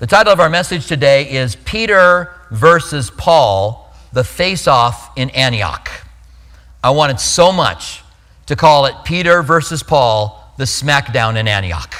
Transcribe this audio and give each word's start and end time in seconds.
The 0.00 0.06
title 0.06 0.32
of 0.32 0.40
our 0.40 0.48
message 0.48 0.86
today 0.86 1.30
is 1.30 1.56
Peter 1.56 2.32
versus 2.50 3.10
Paul, 3.10 3.94
the 4.14 4.24
face 4.24 4.66
off 4.66 5.10
in 5.14 5.28
Antioch. 5.28 5.90
I 6.82 6.88
wanted 6.88 7.20
so 7.20 7.52
much 7.52 8.02
to 8.46 8.56
call 8.56 8.86
it 8.86 8.94
Peter 9.04 9.42
versus 9.42 9.82
Paul, 9.82 10.54
the 10.56 10.64
smackdown 10.64 11.36
in 11.36 11.46
Antioch. 11.46 11.94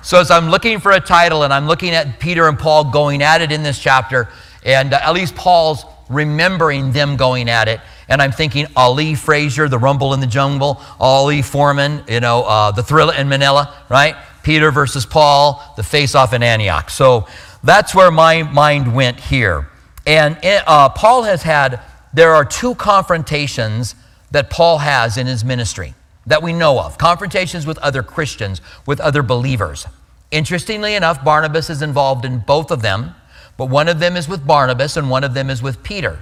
So, 0.00 0.20
as 0.20 0.30
I'm 0.30 0.48
looking 0.48 0.78
for 0.78 0.92
a 0.92 1.00
title 1.00 1.42
and 1.42 1.52
I'm 1.52 1.66
looking 1.66 1.90
at 1.90 2.20
Peter 2.20 2.46
and 2.46 2.56
Paul 2.56 2.92
going 2.92 3.20
at 3.20 3.42
it 3.42 3.50
in 3.50 3.64
this 3.64 3.80
chapter, 3.80 4.28
and 4.64 4.94
uh, 4.94 5.00
at 5.02 5.12
least 5.12 5.34
Paul's 5.34 5.84
remembering 6.08 6.92
them 6.92 7.16
going 7.16 7.50
at 7.50 7.66
it, 7.66 7.80
and 8.08 8.22
I'm 8.22 8.30
thinking 8.30 8.68
Ali 8.76 9.16
Frazier, 9.16 9.68
The 9.68 9.78
Rumble 9.78 10.14
in 10.14 10.20
the 10.20 10.26
Jungle, 10.28 10.80
Ali 11.00 11.42
Foreman, 11.42 12.04
you 12.08 12.20
know, 12.20 12.44
uh, 12.44 12.70
The 12.70 12.84
Thriller 12.84 13.14
in 13.14 13.28
Manila, 13.28 13.74
right? 13.88 14.14
Peter 14.46 14.70
versus 14.70 15.04
Paul, 15.04 15.60
the 15.74 15.82
face 15.82 16.14
off 16.14 16.32
in 16.32 16.40
Antioch. 16.40 16.88
So 16.88 17.26
that's 17.64 17.96
where 17.96 18.12
my 18.12 18.44
mind 18.44 18.94
went 18.94 19.18
here. 19.18 19.66
And 20.06 20.38
uh, 20.44 20.90
Paul 20.90 21.24
has 21.24 21.42
had, 21.42 21.80
there 22.14 22.32
are 22.32 22.44
two 22.44 22.76
confrontations 22.76 23.96
that 24.30 24.48
Paul 24.48 24.78
has 24.78 25.16
in 25.16 25.26
his 25.26 25.44
ministry 25.44 25.94
that 26.26 26.44
we 26.44 26.52
know 26.52 26.78
of 26.78 26.96
confrontations 26.96 27.66
with 27.66 27.76
other 27.78 28.04
Christians, 28.04 28.60
with 28.86 29.00
other 29.00 29.20
believers. 29.20 29.88
Interestingly 30.30 30.94
enough, 30.94 31.24
Barnabas 31.24 31.68
is 31.68 31.82
involved 31.82 32.24
in 32.24 32.38
both 32.38 32.70
of 32.70 32.82
them, 32.82 33.16
but 33.56 33.68
one 33.68 33.88
of 33.88 33.98
them 33.98 34.16
is 34.16 34.28
with 34.28 34.46
Barnabas 34.46 34.96
and 34.96 35.10
one 35.10 35.24
of 35.24 35.34
them 35.34 35.50
is 35.50 35.60
with 35.60 35.82
Peter. 35.82 36.20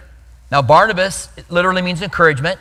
Now, 0.50 0.62
Barnabas 0.62 1.28
literally 1.50 1.82
means 1.82 2.00
encouragement. 2.00 2.58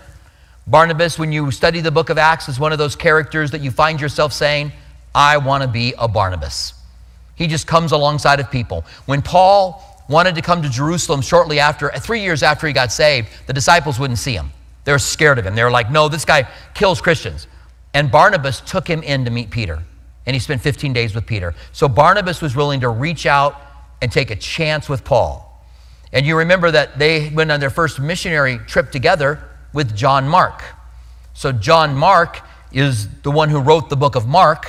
Barnabas, 0.67 1.17
when 1.17 1.31
you 1.31 1.51
study 1.51 1.79
the 1.79 1.89
book 1.89 2.09
of 2.09 2.17
Acts, 2.17 2.49
is 2.49 2.59
one 2.59 2.73
of 2.73 2.79
those 2.79 2.97
characters 2.97 3.51
that 3.51 3.61
you 3.61 3.71
find 3.71 4.01
yourself 4.01 4.33
saying, 4.33 4.73
I 5.15 5.37
want 5.37 5.61
to 5.63 5.67
be 5.67 5.93
a 5.97 6.07
Barnabas. 6.07 6.73
He 7.35 7.47
just 7.47 7.67
comes 7.67 7.91
alongside 7.91 8.39
of 8.39 8.49
people. 8.51 8.85
When 9.05 9.21
Paul 9.21 9.83
wanted 10.09 10.35
to 10.35 10.41
come 10.41 10.61
to 10.61 10.69
Jerusalem 10.69 11.21
shortly 11.21 11.59
after, 11.59 11.93
uh, 11.93 11.99
three 11.99 12.21
years 12.21 12.43
after 12.43 12.67
he 12.67 12.73
got 12.73 12.91
saved, 12.91 13.29
the 13.47 13.53
disciples 13.53 13.99
wouldn't 13.99 14.19
see 14.19 14.33
him. 14.33 14.51
They 14.83 14.91
were 14.91 14.99
scared 14.99 15.39
of 15.39 15.45
him. 15.45 15.55
They 15.55 15.63
were 15.63 15.71
like, 15.71 15.91
no, 15.91 16.09
this 16.09 16.25
guy 16.25 16.47
kills 16.73 17.01
Christians. 17.01 17.47
And 17.93 18.11
Barnabas 18.11 18.61
took 18.61 18.87
him 18.87 19.01
in 19.03 19.25
to 19.25 19.31
meet 19.31 19.49
Peter. 19.49 19.81
And 20.25 20.33
he 20.33 20.39
spent 20.39 20.61
15 20.61 20.93
days 20.93 21.15
with 21.15 21.25
Peter. 21.25 21.53
So 21.71 21.87
Barnabas 21.87 22.41
was 22.41 22.55
willing 22.55 22.81
to 22.81 22.89
reach 22.89 23.25
out 23.25 23.59
and 24.01 24.11
take 24.11 24.31
a 24.31 24.35
chance 24.35 24.89
with 24.89 25.03
Paul. 25.03 25.49
And 26.11 26.25
you 26.25 26.37
remember 26.37 26.69
that 26.71 26.99
they 26.99 27.29
went 27.29 27.51
on 27.51 27.59
their 27.59 27.69
first 27.69 27.99
missionary 27.99 28.59
trip 28.59 28.91
together 28.91 29.39
with 29.73 29.95
John 29.95 30.27
Mark. 30.27 30.63
So 31.33 31.51
John 31.51 31.95
Mark 31.95 32.41
is 32.71 33.09
the 33.21 33.31
one 33.31 33.49
who 33.49 33.59
wrote 33.59 33.89
the 33.89 33.95
book 33.95 34.15
of 34.15 34.27
Mark. 34.27 34.67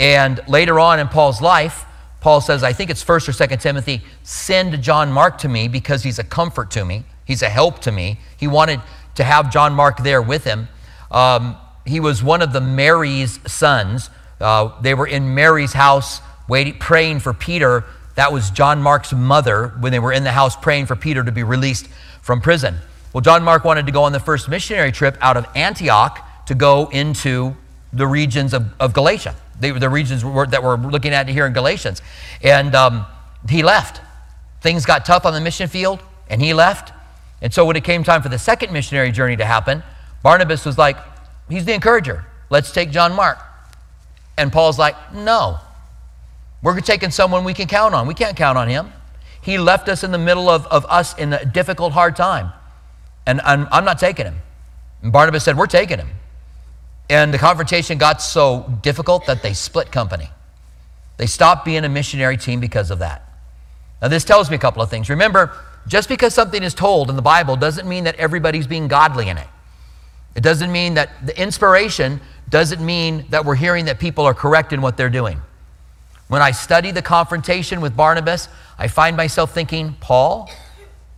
And 0.00 0.40
later 0.48 0.80
on 0.80 1.00
in 1.00 1.08
Paul's 1.08 1.40
life, 1.40 1.84
Paul 2.22 2.40
says, 2.40 2.62
I 2.62 2.72
think 2.72 2.88
it's 2.88 3.04
1st 3.04 3.28
or 3.28 3.32
2nd 3.32 3.60
Timothy, 3.60 4.00
send 4.22 4.80
John 4.80 5.10
Mark 5.10 5.38
to 5.38 5.48
me 5.48 5.66
because 5.66 6.04
he's 6.04 6.20
a 6.20 6.24
comfort 6.24 6.70
to 6.72 6.84
me. 6.84 7.04
He's 7.24 7.42
a 7.42 7.48
help 7.48 7.80
to 7.80 7.92
me. 7.92 8.20
He 8.36 8.46
wanted 8.46 8.80
to 9.16 9.24
have 9.24 9.52
John 9.52 9.74
Mark 9.74 9.98
there 9.98 10.22
with 10.22 10.44
him. 10.44 10.68
Um, 11.10 11.56
he 11.84 11.98
was 11.98 12.22
one 12.22 12.40
of 12.40 12.52
the 12.52 12.60
Mary's 12.60 13.40
sons. 13.50 14.08
Uh, 14.40 14.80
they 14.80 14.94
were 14.94 15.06
in 15.06 15.34
Mary's 15.34 15.72
house 15.72 16.20
waiting, 16.48 16.78
praying 16.78 17.20
for 17.20 17.34
Peter. 17.34 17.84
That 18.14 18.32
was 18.32 18.50
John 18.50 18.80
Mark's 18.80 19.12
mother 19.12 19.68
when 19.80 19.90
they 19.90 19.98
were 19.98 20.12
in 20.12 20.22
the 20.22 20.32
house 20.32 20.54
praying 20.54 20.86
for 20.86 20.94
Peter 20.94 21.24
to 21.24 21.32
be 21.32 21.42
released 21.42 21.88
from 22.20 22.40
prison. 22.40 22.76
Well, 23.12 23.20
John 23.20 23.42
Mark 23.42 23.64
wanted 23.64 23.86
to 23.86 23.92
go 23.92 24.04
on 24.04 24.12
the 24.12 24.20
first 24.20 24.48
missionary 24.48 24.92
trip 24.92 25.18
out 25.20 25.36
of 25.36 25.44
Antioch 25.56 26.46
to 26.46 26.54
go 26.54 26.88
into 26.88 27.56
the 27.92 28.06
regions 28.06 28.54
of, 28.54 28.72
of 28.78 28.92
Galatia 28.92 29.34
the, 29.60 29.72
the 29.78 29.88
regions 29.88 30.22
that 30.22 30.62
we're 30.62 30.76
looking 30.76 31.12
at 31.12 31.28
here 31.28 31.46
in 31.46 31.52
Galatians. 31.52 32.02
And 32.42 32.74
um, 32.74 33.06
he 33.48 33.62
left. 33.62 34.00
Things 34.60 34.86
got 34.86 35.04
tough 35.04 35.26
on 35.26 35.32
the 35.32 35.40
mission 35.40 35.68
field, 35.68 36.00
and 36.28 36.40
he 36.40 36.54
left. 36.54 36.92
And 37.40 37.52
so 37.52 37.64
when 37.64 37.76
it 37.76 37.84
came 37.84 38.04
time 38.04 38.22
for 38.22 38.28
the 38.28 38.38
second 38.38 38.72
missionary 38.72 39.10
journey 39.10 39.36
to 39.36 39.44
happen, 39.44 39.82
Barnabas 40.22 40.64
was 40.64 40.78
like, 40.78 40.96
he's 41.48 41.64
the 41.64 41.74
encourager. 41.74 42.24
Let's 42.50 42.70
take 42.70 42.90
John 42.90 43.12
Mark. 43.14 43.38
And 44.38 44.52
Paul's 44.52 44.78
like, 44.78 44.96
no. 45.12 45.58
We're 46.62 46.80
taking 46.80 47.10
someone 47.10 47.42
we 47.42 47.54
can 47.54 47.66
count 47.66 47.94
on. 47.94 48.06
We 48.06 48.14
can't 48.14 48.36
count 48.36 48.56
on 48.56 48.68
him. 48.68 48.92
He 49.40 49.58
left 49.58 49.88
us 49.88 50.04
in 50.04 50.12
the 50.12 50.18
middle 50.18 50.48
of, 50.48 50.66
of 50.68 50.86
us 50.88 51.18
in 51.18 51.32
a 51.32 51.44
difficult, 51.44 51.92
hard 51.92 52.14
time. 52.14 52.52
And 53.26 53.40
I'm, 53.40 53.66
I'm 53.72 53.84
not 53.84 53.98
taking 53.98 54.26
him. 54.26 54.36
And 55.02 55.12
Barnabas 55.12 55.42
said, 55.42 55.56
We're 55.56 55.66
taking 55.66 55.98
him. 55.98 56.08
And 57.12 57.32
the 57.32 57.36
confrontation 57.36 57.98
got 57.98 58.22
so 58.22 58.64
difficult 58.80 59.26
that 59.26 59.42
they 59.42 59.52
split 59.52 59.92
company. 59.92 60.30
They 61.18 61.26
stopped 61.26 61.62
being 61.66 61.84
a 61.84 61.88
missionary 61.90 62.38
team 62.38 62.58
because 62.58 62.90
of 62.90 63.00
that. 63.00 63.28
Now, 64.00 64.08
this 64.08 64.24
tells 64.24 64.48
me 64.48 64.56
a 64.56 64.58
couple 64.58 64.80
of 64.80 64.88
things. 64.88 65.10
Remember, 65.10 65.54
just 65.86 66.08
because 66.08 66.32
something 66.32 66.62
is 66.62 66.72
told 66.72 67.10
in 67.10 67.16
the 67.16 67.20
Bible 67.20 67.54
doesn't 67.56 67.86
mean 67.86 68.04
that 68.04 68.14
everybody's 68.14 68.66
being 68.66 68.88
godly 68.88 69.28
in 69.28 69.36
it. 69.36 69.46
It 70.34 70.42
doesn't 70.42 70.72
mean 70.72 70.94
that 70.94 71.10
the 71.26 71.38
inspiration 71.38 72.18
doesn't 72.48 72.82
mean 72.82 73.26
that 73.28 73.44
we're 73.44 73.56
hearing 73.56 73.84
that 73.84 74.00
people 74.00 74.24
are 74.24 74.32
correct 74.32 74.72
in 74.72 74.80
what 74.80 74.96
they're 74.96 75.10
doing. 75.10 75.38
When 76.28 76.40
I 76.40 76.52
study 76.52 76.92
the 76.92 77.02
confrontation 77.02 77.82
with 77.82 77.94
Barnabas, 77.94 78.48
I 78.78 78.88
find 78.88 79.18
myself 79.18 79.52
thinking, 79.52 79.96
Paul, 80.00 80.50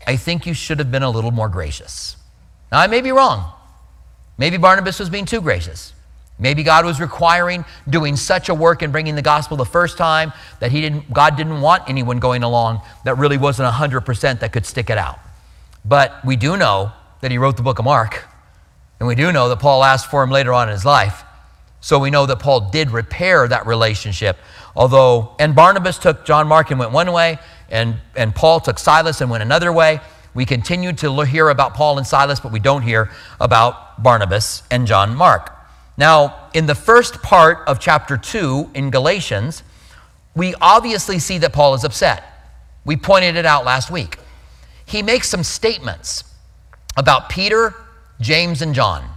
I 0.08 0.16
think 0.16 0.44
you 0.44 0.54
should 0.54 0.80
have 0.80 0.90
been 0.90 1.04
a 1.04 1.10
little 1.10 1.30
more 1.30 1.48
gracious. 1.48 2.16
Now, 2.72 2.80
I 2.80 2.88
may 2.88 3.00
be 3.00 3.12
wrong. 3.12 3.53
Maybe 4.36 4.56
Barnabas 4.56 4.98
was 4.98 5.10
being 5.10 5.26
too 5.26 5.40
gracious. 5.40 5.92
Maybe 6.38 6.64
God 6.64 6.84
was 6.84 7.00
requiring 7.00 7.64
doing 7.88 8.16
such 8.16 8.48
a 8.48 8.54
work 8.54 8.82
and 8.82 8.92
bringing 8.92 9.14
the 9.14 9.22
gospel 9.22 9.56
the 9.56 9.64
first 9.64 9.96
time 9.96 10.32
that 10.58 10.72
he 10.72 10.80
didn't, 10.80 11.12
God 11.12 11.36
didn't 11.36 11.60
want 11.60 11.84
anyone 11.88 12.18
going 12.18 12.42
along 12.42 12.80
that 13.04 13.16
really 13.18 13.38
wasn't 13.38 13.72
100% 13.72 14.40
that 14.40 14.52
could 14.52 14.66
stick 14.66 14.90
it 14.90 14.98
out. 14.98 15.20
But 15.84 16.24
we 16.24 16.34
do 16.34 16.56
know 16.56 16.92
that 17.20 17.30
he 17.30 17.38
wrote 17.38 17.56
the 17.56 17.62
book 17.62 17.78
of 17.78 17.84
Mark, 17.84 18.24
and 18.98 19.06
we 19.06 19.14
do 19.14 19.30
know 19.30 19.48
that 19.48 19.60
Paul 19.60 19.84
asked 19.84 20.10
for 20.10 20.22
him 20.22 20.30
later 20.30 20.52
on 20.52 20.68
in 20.68 20.72
his 20.72 20.84
life. 20.84 21.22
So 21.80 21.98
we 21.98 22.10
know 22.10 22.26
that 22.26 22.38
Paul 22.38 22.70
did 22.70 22.90
repair 22.90 23.46
that 23.46 23.66
relationship. 23.66 24.38
Although, 24.74 25.36
and 25.38 25.54
Barnabas 25.54 25.98
took 25.98 26.24
John 26.24 26.48
Mark 26.48 26.70
and 26.70 26.80
went 26.80 26.92
one 26.92 27.12
way, 27.12 27.38
and, 27.68 27.96
and 28.16 28.34
Paul 28.34 28.60
took 28.60 28.78
Silas 28.78 29.20
and 29.20 29.30
went 29.30 29.42
another 29.42 29.72
way. 29.72 30.00
We 30.34 30.44
continue 30.44 30.92
to 30.94 31.20
hear 31.22 31.48
about 31.48 31.74
Paul 31.74 31.98
and 31.98 32.06
Silas, 32.06 32.40
but 32.40 32.50
we 32.50 32.58
don't 32.58 32.82
hear 32.82 33.10
about 33.40 34.02
Barnabas 34.02 34.64
and 34.70 34.86
John 34.86 35.14
Mark. 35.14 35.52
Now, 35.96 36.48
in 36.52 36.66
the 36.66 36.74
first 36.74 37.22
part 37.22 37.58
of 37.68 37.78
chapter 37.78 38.16
2 38.16 38.70
in 38.74 38.90
Galatians, 38.90 39.62
we 40.34 40.54
obviously 40.60 41.20
see 41.20 41.38
that 41.38 41.52
Paul 41.52 41.74
is 41.74 41.84
upset. 41.84 42.24
We 42.84 42.96
pointed 42.96 43.36
it 43.36 43.46
out 43.46 43.64
last 43.64 43.90
week. 43.90 44.18
He 44.84 45.02
makes 45.02 45.28
some 45.28 45.44
statements 45.44 46.24
about 46.96 47.28
Peter, 47.28 47.74
James, 48.20 48.60
and 48.60 48.74
John 48.74 49.08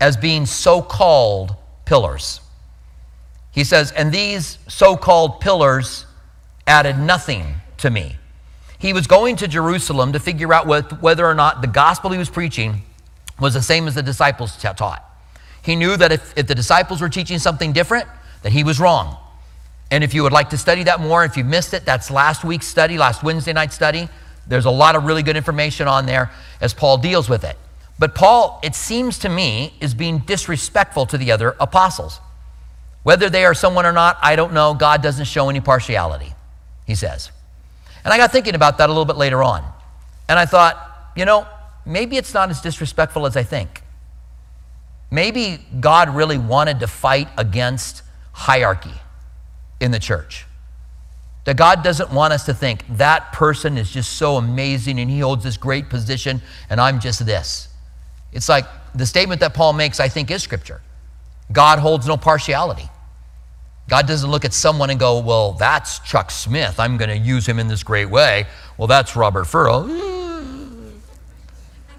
as 0.00 0.16
being 0.16 0.46
so 0.46 0.82
called 0.82 1.54
pillars. 1.84 2.40
He 3.52 3.64
says, 3.64 3.92
and 3.92 4.12
these 4.12 4.58
so 4.68 4.96
called 4.96 5.40
pillars 5.40 6.06
added 6.66 6.98
nothing 6.98 7.54
to 7.78 7.90
me. 7.90 8.16
He 8.80 8.94
was 8.94 9.06
going 9.06 9.36
to 9.36 9.46
Jerusalem 9.46 10.14
to 10.14 10.18
figure 10.18 10.52
out 10.54 10.66
whether 10.66 11.26
or 11.26 11.34
not 11.34 11.60
the 11.60 11.66
gospel 11.66 12.10
he 12.10 12.18
was 12.18 12.30
preaching 12.30 12.82
was 13.38 13.52
the 13.52 13.62
same 13.62 13.86
as 13.86 13.94
the 13.94 14.02
disciples 14.02 14.56
taught. 14.56 15.04
He 15.62 15.76
knew 15.76 15.98
that 15.98 16.12
if, 16.12 16.36
if 16.36 16.46
the 16.46 16.54
disciples 16.54 17.02
were 17.02 17.10
teaching 17.10 17.38
something 17.38 17.74
different, 17.74 18.08
that 18.42 18.52
he 18.52 18.64
was 18.64 18.80
wrong. 18.80 19.18
And 19.90 20.02
if 20.02 20.14
you 20.14 20.22
would 20.22 20.32
like 20.32 20.50
to 20.50 20.58
study 20.58 20.84
that 20.84 20.98
more, 20.98 21.24
if 21.24 21.36
you 21.36 21.44
missed 21.44 21.74
it, 21.74 21.84
that's 21.84 22.10
last 22.10 22.42
week's 22.42 22.66
study, 22.66 22.96
last 22.96 23.22
Wednesday 23.22 23.52
night 23.52 23.72
study. 23.72 24.08
There's 24.46 24.64
a 24.64 24.70
lot 24.70 24.96
of 24.96 25.04
really 25.04 25.22
good 25.22 25.36
information 25.36 25.86
on 25.86 26.06
there 26.06 26.30
as 26.62 26.72
Paul 26.72 26.96
deals 26.96 27.28
with 27.28 27.44
it. 27.44 27.58
But 27.98 28.14
Paul, 28.14 28.60
it 28.62 28.74
seems 28.74 29.18
to 29.18 29.28
me, 29.28 29.74
is 29.78 29.92
being 29.92 30.20
disrespectful 30.20 31.04
to 31.06 31.18
the 31.18 31.32
other 31.32 31.54
apostles. 31.60 32.18
Whether 33.02 33.28
they 33.28 33.44
are 33.44 33.52
someone 33.52 33.84
or 33.84 33.92
not, 33.92 34.16
I 34.22 34.36
don't 34.36 34.54
know. 34.54 34.72
God 34.72 35.02
doesn't 35.02 35.26
show 35.26 35.50
any 35.50 35.60
partiality, 35.60 36.32
he 36.86 36.94
says. 36.94 37.30
And 38.04 38.12
I 38.12 38.16
got 38.16 38.32
thinking 38.32 38.54
about 38.54 38.78
that 38.78 38.88
a 38.88 38.92
little 38.92 39.04
bit 39.04 39.16
later 39.16 39.42
on. 39.42 39.64
And 40.28 40.38
I 40.38 40.46
thought, 40.46 41.12
you 41.16 41.24
know, 41.24 41.46
maybe 41.84 42.16
it's 42.16 42.32
not 42.32 42.50
as 42.50 42.60
disrespectful 42.60 43.26
as 43.26 43.36
I 43.36 43.42
think. 43.42 43.82
Maybe 45.10 45.58
God 45.80 46.14
really 46.14 46.38
wanted 46.38 46.80
to 46.80 46.86
fight 46.86 47.28
against 47.36 48.02
hierarchy 48.32 48.94
in 49.80 49.90
the 49.90 49.98
church. 49.98 50.46
That 51.44 51.56
God 51.56 51.82
doesn't 51.82 52.12
want 52.12 52.32
us 52.32 52.46
to 52.46 52.54
think 52.54 52.84
that 52.96 53.32
person 53.32 53.76
is 53.76 53.90
just 53.90 54.12
so 54.12 54.36
amazing 54.36 55.00
and 55.00 55.10
he 55.10 55.20
holds 55.20 55.42
this 55.42 55.56
great 55.56 55.88
position 55.88 56.42
and 56.68 56.80
I'm 56.80 57.00
just 57.00 57.24
this. 57.26 57.68
It's 58.32 58.48
like 58.48 58.66
the 58.94 59.06
statement 59.06 59.40
that 59.40 59.54
Paul 59.54 59.72
makes, 59.72 59.98
I 59.98 60.08
think, 60.08 60.30
is 60.30 60.42
scripture. 60.42 60.80
God 61.50 61.78
holds 61.78 62.06
no 62.06 62.16
partiality. 62.16 62.88
God 63.90 64.06
doesn't 64.06 64.30
look 64.30 64.44
at 64.44 64.52
someone 64.52 64.88
and 64.90 65.00
go, 65.00 65.18
well, 65.18 65.52
that's 65.52 65.98
Chuck 65.98 66.30
Smith. 66.30 66.78
I'm 66.78 66.96
going 66.96 67.10
to 67.10 67.18
use 67.18 67.44
him 67.44 67.58
in 67.58 67.66
this 67.66 67.82
great 67.82 68.08
way. 68.08 68.46
Well, 68.78 68.86
that's 68.86 69.16
Robert 69.16 69.46
Furrow. 69.46 69.88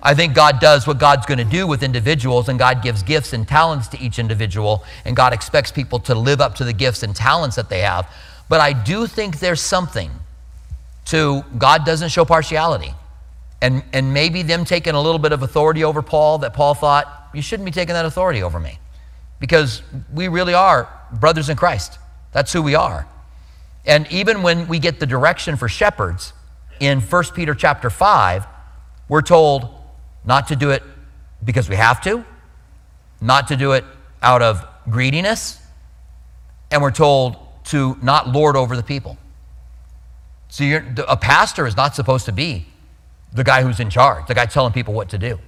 I 0.02 0.16
think 0.16 0.34
God 0.34 0.62
does 0.62 0.88
what 0.88 1.00
God's 1.00 1.26
going 1.26 1.38
to 1.40 1.44
do 1.44 1.68
with 1.68 1.84
individuals, 1.84 2.48
and 2.48 2.58
God 2.58 2.82
gives 2.82 3.04
gifts 3.04 3.34
and 3.34 3.46
talents 3.46 3.90
to 3.90 4.00
each 4.00 4.20
individual, 4.20 4.86
and 5.04 5.18
God 5.18 5.34
expects 5.34 5.70
people 5.70 6.00
to 6.00 6.16
live 6.16 6.40
up 6.40 6.56
to 6.56 6.64
the 6.64 6.72
gifts 6.72 7.04
and 7.04 7.14
talents 7.14 7.58
that 7.58 7.68
they 7.68 7.82
have. 7.82 8.10
But 8.48 8.62
I 8.62 8.72
do 8.72 9.06
think 9.06 9.40
there's 9.40 9.62
something 9.62 10.12
to 11.08 11.44
God 11.58 11.86
doesn't 11.86 12.10
show 12.10 12.24
partiality. 12.24 12.94
And, 13.62 13.84
and 13.92 14.14
maybe 14.14 14.44
them 14.44 14.64
taking 14.64 14.96
a 14.96 15.02
little 15.02 15.20
bit 15.20 15.34
of 15.34 15.44
authority 15.44 15.84
over 15.84 16.02
Paul 16.02 16.38
that 16.40 16.54
Paul 16.54 16.74
thought, 16.74 17.30
you 17.34 17.42
shouldn't 17.42 17.66
be 17.66 17.72
taking 17.72 17.94
that 17.94 18.06
authority 18.06 18.42
over 18.42 18.60
me. 18.62 18.80
Because 19.42 19.82
we 20.14 20.30
really 20.30 20.54
are 20.54 20.88
brothers 21.12 21.50
in 21.50 21.58
Christ. 21.58 22.00
That's 22.32 22.54
who 22.54 22.62
we 22.62 22.76
are. 22.76 23.06
And 23.86 24.10
even 24.10 24.44
when 24.44 24.70
we 24.70 24.80
get 24.80 25.02
the 25.02 25.06
direction 25.06 25.58
for 25.58 25.68
shepherds 25.68 26.32
in 26.80 27.02
1 27.02 27.24
Peter 27.36 27.54
chapter 27.54 27.90
5, 27.90 28.46
we're 29.10 29.22
told 29.22 29.68
not 30.24 30.48
to 30.48 30.56
do 30.56 30.70
it 30.70 30.84
because 31.44 31.68
we 31.68 31.76
have 31.76 32.00
to, 32.04 32.24
not 33.20 33.50
to 33.50 33.58
do 33.58 33.74
it 33.74 33.84
out 34.22 34.42
of 34.42 34.66
greediness, 34.90 35.60
and 36.70 36.82
we're 36.82 36.92
told 36.92 37.36
to 37.66 37.98
not 38.02 38.30
lord 38.30 38.56
over 38.56 38.78
the 38.78 38.84
people. 38.84 39.18
So 40.50 40.64
a 41.08 41.18
pastor 41.18 41.66
is 41.66 41.76
not 41.76 41.96
supposed 41.96 42.26
to 42.26 42.32
be 42.32 42.68
the 43.34 43.44
guy 43.44 43.64
who's 43.64 43.80
in 43.80 43.90
charge, 43.90 44.28
the 44.28 44.36
guy 44.36 44.46
telling 44.46 44.74
people 44.74 44.94
what 44.94 45.10
to 45.10 45.18
do. 45.18 45.40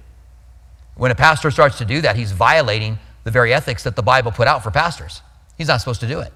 When 0.96 1.10
a 1.10 1.14
pastor 1.14 1.50
starts 1.50 1.78
to 1.78 1.84
do 1.84 2.00
that, 2.00 2.16
he's 2.16 2.32
violating 2.32 2.98
the 3.24 3.30
very 3.30 3.52
ethics 3.52 3.82
that 3.84 3.96
the 3.96 4.02
Bible 4.02 4.30
put 4.30 4.46
out 4.46 4.62
for 4.62 4.70
pastors. 4.70 5.22
He's 5.58 5.68
not 5.68 5.80
supposed 5.80 6.00
to 6.00 6.08
do 6.08 6.20
it. 6.20 6.32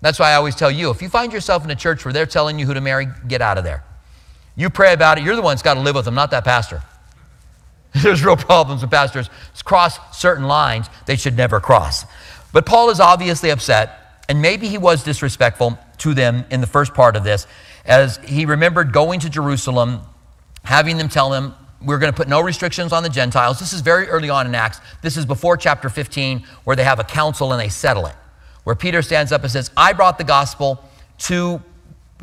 That's 0.00 0.18
why 0.18 0.32
I 0.32 0.34
always 0.34 0.56
tell 0.56 0.70
you 0.70 0.90
if 0.90 1.00
you 1.00 1.08
find 1.08 1.32
yourself 1.32 1.64
in 1.64 1.70
a 1.70 1.76
church 1.76 2.04
where 2.04 2.12
they're 2.12 2.26
telling 2.26 2.58
you 2.58 2.66
who 2.66 2.74
to 2.74 2.80
marry, 2.80 3.06
get 3.28 3.40
out 3.40 3.56
of 3.56 3.64
there. 3.64 3.84
You 4.56 4.68
pray 4.68 4.92
about 4.92 5.18
it. 5.18 5.24
You're 5.24 5.36
the 5.36 5.42
one 5.42 5.52
that's 5.52 5.62
got 5.62 5.74
to 5.74 5.80
live 5.80 5.94
with 5.94 6.04
them, 6.04 6.14
not 6.14 6.30
that 6.32 6.44
pastor. 6.44 6.82
There's 8.02 8.24
real 8.24 8.36
problems 8.36 8.82
with 8.82 8.90
pastors 8.90 9.30
cross 9.64 9.98
certain 10.18 10.44
lines 10.44 10.88
they 11.06 11.16
should 11.16 11.36
never 11.36 11.60
cross. 11.60 12.04
But 12.52 12.66
Paul 12.66 12.90
is 12.90 13.00
obviously 13.00 13.50
upset, 13.50 14.24
and 14.28 14.42
maybe 14.42 14.68
he 14.68 14.78
was 14.78 15.04
disrespectful 15.04 15.78
to 15.98 16.14
them 16.14 16.44
in 16.50 16.60
the 16.60 16.66
first 16.66 16.94
part 16.94 17.16
of 17.16 17.24
this, 17.24 17.46
as 17.84 18.18
he 18.18 18.44
remembered 18.44 18.92
going 18.92 19.20
to 19.20 19.30
Jerusalem, 19.30 20.00
having 20.64 20.96
them 20.96 21.08
tell 21.08 21.32
him, 21.32 21.54
We're 21.84 21.98
going 21.98 22.12
to 22.12 22.16
put 22.16 22.28
no 22.28 22.40
restrictions 22.40 22.92
on 22.92 23.02
the 23.02 23.08
Gentiles. 23.08 23.58
This 23.58 23.72
is 23.72 23.80
very 23.80 24.08
early 24.08 24.30
on 24.30 24.46
in 24.46 24.54
Acts. 24.54 24.80
This 25.02 25.16
is 25.16 25.26
before 25.26 25.56
chapter 25.56 25.88
15, 25.88 26.44
where 26.64 26.76
they 26.76 26.84
have 26.84 26.98
a 26.98 27.04
council 27.04 27.52
and 27.52 27.60
they 27.60 27.68
settle 27.68 28.06
it, 28.06 28.14
where 28.64 28.76
Peter 28.76 29.02
stands 29.02 29.32
up 29.32 29.42
and 29.42 29.50
says, 29.50 29.70
I 29.76 29.92
brought 29.92 30.18
the 30.18 30.24
gospel 30.24 30.82
to 31.18 31.60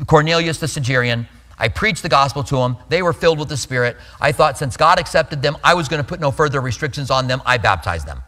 Cornelius 0.06 0.58
the 0.58 0.68
Centurion 0.68 1.26
I 1.60 1.68
preached 1.68 2.02
the 2.02 2.08
gospel 2.08 2.42
to 2.44 2.56
them. 2.56 2.78
They 2.88 3.02
were 3.02 3.12
filled 3.12 3.38
with 3.38 3.50
the 3.50 3.56
Spirit. 3.56 3.98
I 4.18 4.32
thought 4.32 4.56
since 4.56 4.78
God 4.78 4.98
accepted 4.98 5.42
them, 5.42 5.58
I 5.62 5.74
was 5.74 5.88
going 5.88 6.02
to 6.02 6.08
put 6.08 6.18
no 6.18 6.30
further 6.30 6.60
restrictions 6.60 7.10
on 7.10 7.28
them. 7.28 7.42
I 7.44 7.58
baptized 7.58 8.06
them. 8.06 8.22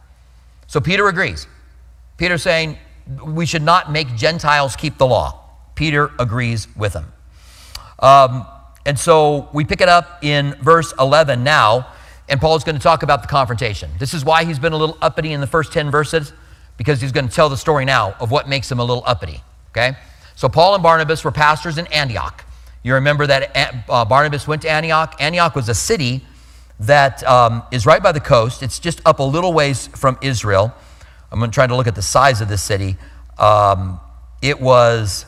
So 0.67 0.79
Peter 0.79 1.07
agrees. 1.07 1.47
Peter's 2.17 2.43
saying 2.43 2.77
we 3.25 3.47
should 3.47 3.63
not 3.63 3.91
make 3.91 4.15
Gentiles 4.15 4.75
keep 4.75 4.99
the 4.99 5.07
law. 5.07 5.39
Peter 5.73 6.11
agrees 6.19 6.67
with 6.77 6.93
him. 6.93 7.11
Um, 7.97 8.45
and 8.85 8.99
so 8.99 9.49
we 9.53 9.63
pick 9.63 9.81
it 9.81 9.89
up 9.89 10.23
in 10.23 10.55
verse 10.55 10.93
11 10.99 11.43
now, 11.43 11.87
and 12.27 12.39
Paul's 12.41 12.63
going 12.63 12.75
to 12.75 12.81
talk 12.81 13.03
about 13.03 13.21
the 13.21 13.27
confrontation. 13.27 13.89
This 13.99 14.13
is 14.13 14.25
why 14.25 14.43
he's 14.43 14.59
been 14.59 14.73
a 14.73 14.77
little 14.77 14.97
uppity 15.01 15.31
in 15.31 15.41
the 15.41 15.47
first 15.47 15.71
10 15.71 15.91
verses, 15.91 16.33
because 16.77 16.99
he's 16.99 17.11
going 17.11 17.27
to 17.27 17.33
tell 17.33 17.49
the 17.49 17.57
story 17.57 17.85
now 17.85 18.15
of 18.19 18.31
what 18.31 18.49
makes 18.49 18.71
him 18.71 18.79
a 18.79 18.83
little 18.83 19.03
uppity. 19.05 19.41
Okay? 19.71 19.95
So 20.35 20.49
Paul 20.49 20.73
and 20.73 20.83
Barnabas 20.83 21.23
were 21.23 21.31
pastors 21.31 21.77
in 21.77 21.87
Antioch. 21.87 22.43
You 22.83 22.95
remember 22.95 23.25
that 23.27 23.85
uh, 23.87 24.03
Barnabas 24.05 24.47
went 24.47 24.61
to 24.63 24.69
Antioch. 24.69 25.15
Antioch 25.19 25.55
was 25.55 25.69
a 25.69 25.73
city 25.73 26.21
that 26.81 27.23
um, 27.23 27.63
is 27.71 27.85
right 27.85 28.03
by 28.03 28.11
the 28.11 28.19
coast. 28.19 28.61
It's 28.61 28.79
just 28.79 29.01
up 29.05 29.19
a 29.19 29.23
little 29.23 29.53
ways 29.53 29.87
from 29.87 30.17
Israel. 30.21 30.73
I'm 31.31 31.39
going 31.39 31.49
to 31.49 31.55
try 31.55 31.65
to 31.65 31.75
look 31.75 31.87
at 31.87 31.95
the 31.95 32.01
size 32.01 32.41
of 32.41 32.49
this 32.49 32.61
city. 32.61 32.97
Um, 33.37 33.99
it 34.41 34.59
was 34.59 35.25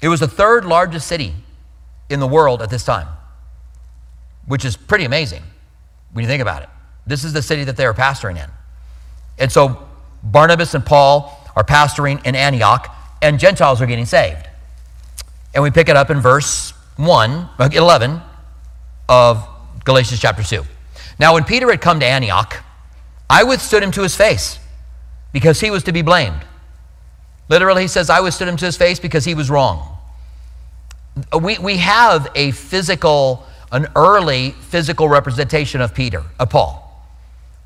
it 0.00 0.08
was 0.08 0.18
the 0.18 0.28
third 0.28 0.64
largest 0.64 1.06
city 1.06 1.32
in 2.12 2.20
the 2.20 2.26
world 2.26 2.62
at 2.62 2.70
this 2.70 2.84
time, 2.84 3.08
which 4.46 4.64
is 4.64 4.76
pretty 4.76 5.04
amazing 5.04 5.42
when 6.12 6.22
you 6.22 6.28
think 6.28 6.42
about 6.42 6.62
it. 6.62 6.68
This 7.06 7.24
is 7.24 7.32
the 7.32 7.42
city 7.42 7.64
that 7.64 7.76
they 7.76 7.86
were 7.86 7.94
pastoring 7.94 8.36
in. 8.42 8.50
And 9.38 9.50
so 9.50 9.88
Barnabas 10.22 10.74
and 10.74 10.84
Paul 10.84 11.38
are 11.56 11.64
pastoring 11.64 12.24
in 12.24 12.36
Antioch, 12.36 12.94
and 13.20 13.38
Gentiles 13.38 13.80
are 13.82 13.86
getting 13.86 14.06
saved. 14.06 14.46
And 15.54 15.62
we 15.62 15.70
pick 15.70 15.88
it 15.88 15.96
up 15.96 16.10
in 16.10 16.20
verse 16.20 16.72
1, 16.96 17.48
uh, 17.58 17.70
11 17.72 18.20
of 19.08 19.46
Galatians 19.84 20.20
chapter 20.20 20.42
2. 20.42 20.62
Now, 21.18 21.34
when 21.34 21.44
Peter 21.44 21.70
had 21.70 21.80
come 21.80 22.00
to 22.00 22.06
Antioch, 22.06 22.62
I 23.28 23.42
withstood 23.44 23.82
him 23.82 23.90
to 23.92 24.02
his 24.02 24.16
face 24.16 24.58
because 25.32 25.60
he 25.60 25.70
was 25.70 25.82
to 25.84 25.92
be 25.92 26.02
blamed. 26.02 26.44
Literally, 27.48 27.82
he 27.82 27.88
says, 27.88 28.08
I 28.08 28.20
withstood 28.20 28.48
him 28.48 28.56
to 28.58 28.64
his 28.64 28.76
face 28.76 28.98
because 28.98 29.24
he 29.24 29.34
was 29.34 29.50
wrong. 29.50 29.91
We, 31.40 31.58
we 31.58 31.76
have 31.78 32.30
a 32.34 32.52
physical, 32.52 33.46
an 33.70 33.86
early 33.96 34.52
physical 34.52 35.08
representation 35.08 35.80
of 35.80 35.94
Peter, 35.94 36.22
of 36.38 36.50
Paul. 36.50 36.78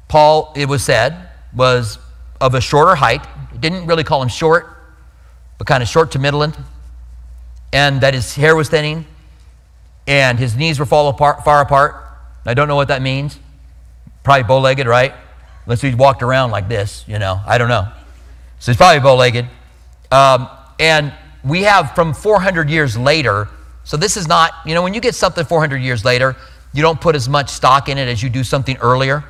Paul, 0.09 0.53
it 0.57 0.69
was 0.69 0.85
said, 0.85 1.29
was 1.55 1.99
of 2.41 2.55
a 2.55 2.61
shorter 2.61 2.95
height. 2.95 3.27
Didn't 3.61 3.87
really 3.87 4.05
call 4.05 4.23
him 4.23 4.29
short, 4.29 4.67
but 5.59 5.67
kind 5.67 5.83
of 5.83 5.89
short 5.89 6.13
to 6.13 6.19
middling 6.19 6.55
and 7.73 8.01
that 8.01 8.15
his 8.15 8.35
hair 8.35 8.55
was 8.57 8.69
thinning 8.69 9.05
and 10.07 10.39
his 10.39 10.57
knees 10.57 10.79
were 10.79 10.87
fall 10.87 11.09
apart, 11.09 11.45
far 11.45 11.61
apart. 11.61 12.03
I 12.45 12.55
don't 12.55 12.69
know 12.69 12.77
what 12.77 12.89
that 12.89 13.03
means. 13.03 13.39
Probably 14.23 14.45
bow 14.45 14.61
legged, 14.61 14.87
right? 14.87 15.13
Unless 15.65 15.81
he 15.81 15.95
walked 15.95 16.23
around 16.23 16.53
like 16.53 16.69
this, 16.69 17.05
you 17.09 17.19
know. 17.19 17.41
I 17.45 17.59
don't 17.59 17.69
know. 17.69 17.89
So 18.61 18.73
he's 18.73 18.77
probably 18.77 19.01
bow 19.01 19.17
legged. 19.17 19.47
Um, 20.13 20.49
and 20.79 21.13
we 21.47 21.63
have 21.63 21.95
from 21.95 22.13
400 22.13 22.69
years 22.69 22.99
later, 22.99 23.49
so 23.85 23.97
this 23.97 24.17
is 24.17 24.27
not, 24.27 24.53
you 24.67 24.75
know, 24.75 24.83
when 24.83 24.95
you 24.95 25.01
get 25.01 25.15
something 25.15 25.45
400 25.45 25.77
years 25.77 26.05
later, 26.05 26.37
you 26.73 26.83
don't 26.83 27.01
put 27.01 27.15
as 27.15 27.29
much 27.29 27.51
stock 27.51 27.89
in 27.89 27.99
it 27.99 28.09
as 28.09 28.23
you 28.23 28.29
do 28.29 28.43
something 28.43 28.77
earlier 28.79 29.25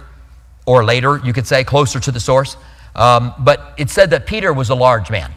or 0.65 0.85
later, 0.85 1.21
you 1.25 1.33
could 1.33 1.47
say, 1.47 1.63
closer 1.63 2.01
to 2.01 2.11
the 2.11 2.19
source. 2.19 2.57
Um, 2.95 3.35
but 3.39 3.75
it 3.77 3.91
said 3.91 4.11
that 4.11 4.27
Peter 4.27 4.53
was 4.53 4.71
a 4.71 4.75
large 4.75 5.11
man. 5.11 5.31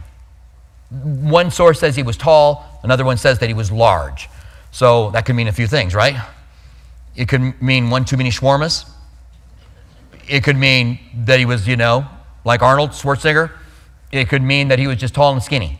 One 0.90 1.52
source 1.52 1.80
says 1.80 1.96
he 1.96 2.04
was 2.04 2.18
tall, 2.18 2.80
another 2.82 3.04
one 3.04 3.18
says 3.18 3.40
that 3.40 3.48
he 3.48 3.54
was 3.54 3.72
large. 3.72 4.30
So 4.72 5.12
that 5.12 5.26
could 5.26 5.36
mean 5.36 5.48
a 5.48 5.52
few 5.52 5.68
things, 5.68 5.94
right? 5.94 6.16
It 7.16 7.28
could 7.28 7.62
mean 7.62 7.90
one 7.90 8.06
too 8.06 8.16
many 8.16 8.30
shawarmas. 8.30 8.90
It 10.28 10.44
could 10.44 10.56
mean 10.56 11.00
that 11.26 11.40
he 11.40 11.46
was, 11.46 11.68
you 11.68 11.76
know, 11.76 12.08
like 12.46 12.62
Arnold 12.62 12.92
Schwarzenegger. 12.92 13.52
It 14.12 14.30
could 14.30 14.42
mean 14.42 14.70
that 14.70 14.80
he 14.80 14.88
was 14.88 14.98
just 14.98 15.14
tall 15.14 15.34
and 15.34 15.44
skinny. 15.44 15.80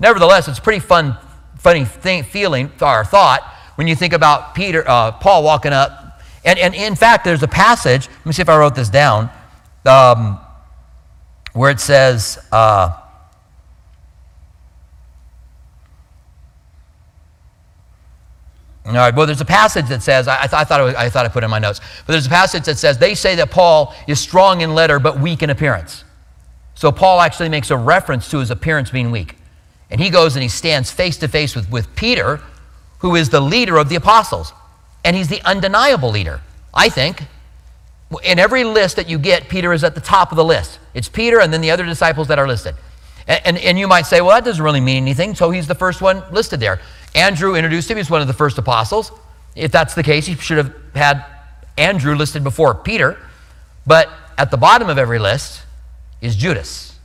Nevertheless, 0.00 0.48
it's 0.48 0.58
a 0.58 0.62
pretty 0.62 0.80
fun, 0.80 1.16
funny 1.58 1.84
thing, 1.84 2.24
feeling 2.24 2.72
or 2.80 3.04
thought 3.04 3.42
when 3.76 3.86
you 3.86 3.94
think 3.94 4.12
about 4.12 4.54
Peter, 4.54 4.82
uh, 4.88 5.12
Paul 5.12 5.42
walking 5.42 5.72
up. 5.72 6.20
And, 6.44 6.58
and 6.58 6.74
in 6.74 6.94
fact, 6.94 7.24
there's 7.24 7.42
a 7.42 7.48
passage. 7.48 8.08
Let 8.08 8.26
me 8.26 8.32
see 8.32 8.42
if 8.42 8.48
I 8.48 8.58
wrote 8.58 8.74
this 8.74 8.88
down, 8.88 9.30
um, 9.86 10.40
where 11.52 11.70
it 11.70 11.80
says. 11.80 12.38
Uh, 12.50 12.96
All 18.86 18.96
right, 18.96 19.14
well, 19.14 19.26
there's 19.26 19.40
a 19.40 19.44
passage 19.44 19.86
that 19.88 20.02
says, 20.02 20.26
I, 20.26 20.40
th- 20.40 20.52
I 20.52 20.64
thought 20.64 20.82
was, 20.82 20.94
I 20.94 21.08
thought 21.10 21.24
I 21.24 21.28
put 21.28 21.44
in 21.44 21.50
my 21.50 21.58
notes, 21.58 21.80
but 22.06 22.12
there's 22.12 22.26
a 22.26 22.30
passage 22.30 22.64
that 22.64 22.76
says, 22.76 22.98
they 22.98 23.14
say 23.14 23.36
that 23.36 23.50
Paul 23.50 23.94
is 24.08 24.18
strong 24.18 24.62
in 24.62 24.74
letter 24.74 24.98
but 24.98 25.20
weak 25.20 25.42
in 25.42 25.50
appearance. 25.50 26.02
So 26.74 26.90
Paul 26.90 27.20
actually 27.20 27.50
makes 27.50 27.70
a 27.70 27.76
reference 27.76 28.30
to 28.30 28.38
his 28.38 28.50
appearance 28.50 28.90
being 28.90 29.10
weak. 29.10 29.36
And 29.90 30.00
he 30.00 30.10
goes 30.10 30.36
and 30.36 30.42
he 30.42 30.48
stands 30.48 30.90
face 30.90 31.16
to 31.18 31.28
face 31.28 31.56
with, 31.56 31.70
with 31.70 31.94
Peter, 31.96 32.40
who 32.98 33.16
is 33.16 33.30
the 33.30 33.40
leader 33.40 33.76
of 33.76 33.88
the 33.88 33.96
apostles. 33.96 34.52
And 35.04 35.16
he's 35.16 35.28
the 35.28 35.42
undeniable 35.44 36.10
leader, 36.10 36.40
I 36.72 36.88
think. 36.88 37.24
In 38.22 38.38
every 38.38 38.64
list 38.64 38.96
that 38.96 39.08
you 39.08 39.18
get, 39.18 39.48
Peter 39.48 39.72
is 39.72 39.84
at 39.84 39.94
the 39.94 40.00
top 40.00 40.30
of 40.30 40.36
the 40.36 40.44
list. 40.44 40.78
It's 40.94 41.08
Peter 41.08 41.40
and 41.40 41.52
then 41.52 41.60
the 41.60 41.70
other 41.70 41.84
disciples 41.84 42.28
that 42.28 42.38
are 42.38 42.46
listed. 42.46 42.74
And, 43.26 43.40
and, 43.46 43.58
and 43.58 43.78
you 43.78 43.88
might 43.88 44.06
say, 44.06 44.20
well, 44.20 44.30
that 44.30 44.44
doesn't 44.44 44.62
really 44.62 44.80
mean 44.80 45.02
anything. 45.02 45.34
So 45.34 45.50
he's 45.50 45.66
the 45.66 45.74
first 45.74 46.00
one 46.00 46.22
listed 46.30 46.60
there. 46.60 46.80
Andrew 47.14 47.54
introduced 47.54 47.90
him. 47.90 47.96
He's 47.96 48.10
one 48.10 48.20
of 48.20 48.26
the 48.26 48.32
first 48.34 48.58
apostles. 48.58 49.12
If 49.56 49.72
that's 49.72 49.94
the 49.94 50.02
case, 50.02 50.26
he 50.26 50.34
should 50.34 50.58
have 50.58 50.74
had 50.94 51.24
Andrew 51.76 52.14
listed 52.14 52.44
before 52.44 52.74
Peter. 52.74 53.16
But 53.86 54.08
at 54.36 54.50
the 54.50 54.56
bottom 54.56 54.88
of 54.88 54.98
every 54.98 55.18
list 55.18 55.62
is 56.20 56.36
Judas. 56.36 56.98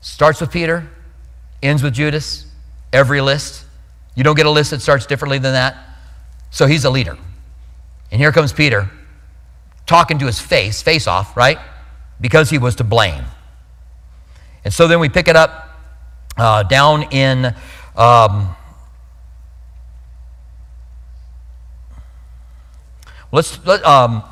Starts 0.00 0.40
with 0.40 0.50
Peter, 0.50 0.88
ends 1.62 1.82
with 1.82 1.94
Judas. 1.94 2.46
Every 2.92 3.20
list. 3.20 3.64
You 4.14 4.24
don't 4.24 4.36
get 4.36 4.46
a 4.46 4.50
list 4.50 4.70
that 4.70 4.80
starts 4.80 5.06
differently 5.06 5.38
than 5.38 5.52
that. 5.52 5.76
So 6.50 6.66
he's 6.66 6.84
a 6.84 6.90
leader. 6.90 7.16
And 8.10 8.20
here 8.20 8.32
comes 8.32 8.52
Peter 8.52 8.90
talking 9.86 10.18
to 10.18 10.26
his 10.26 10.40
face, 10.40 10.82
face 10.82 11.06
off, 11.06 11.36
right? 11.36 11.58
Because 12.20 12.50
he 12.50 12.58
was 12.58 12.76
to 12.76 12.84
blame. 12.84 13.24
And 14.64 14.74
so 14.74 14.88
then 14.88 15.00
we 15.00 15.08
pick 15.08 15.28
it 15.28 15.36
up 15.36 15.70
uh, 16.36 16.64
down 16.64 17.04
in 17.12 17.54
um, 17.96 18.54
Let's, 23.32 23.64
let, 23.64 23.84
um, 23.84 24.24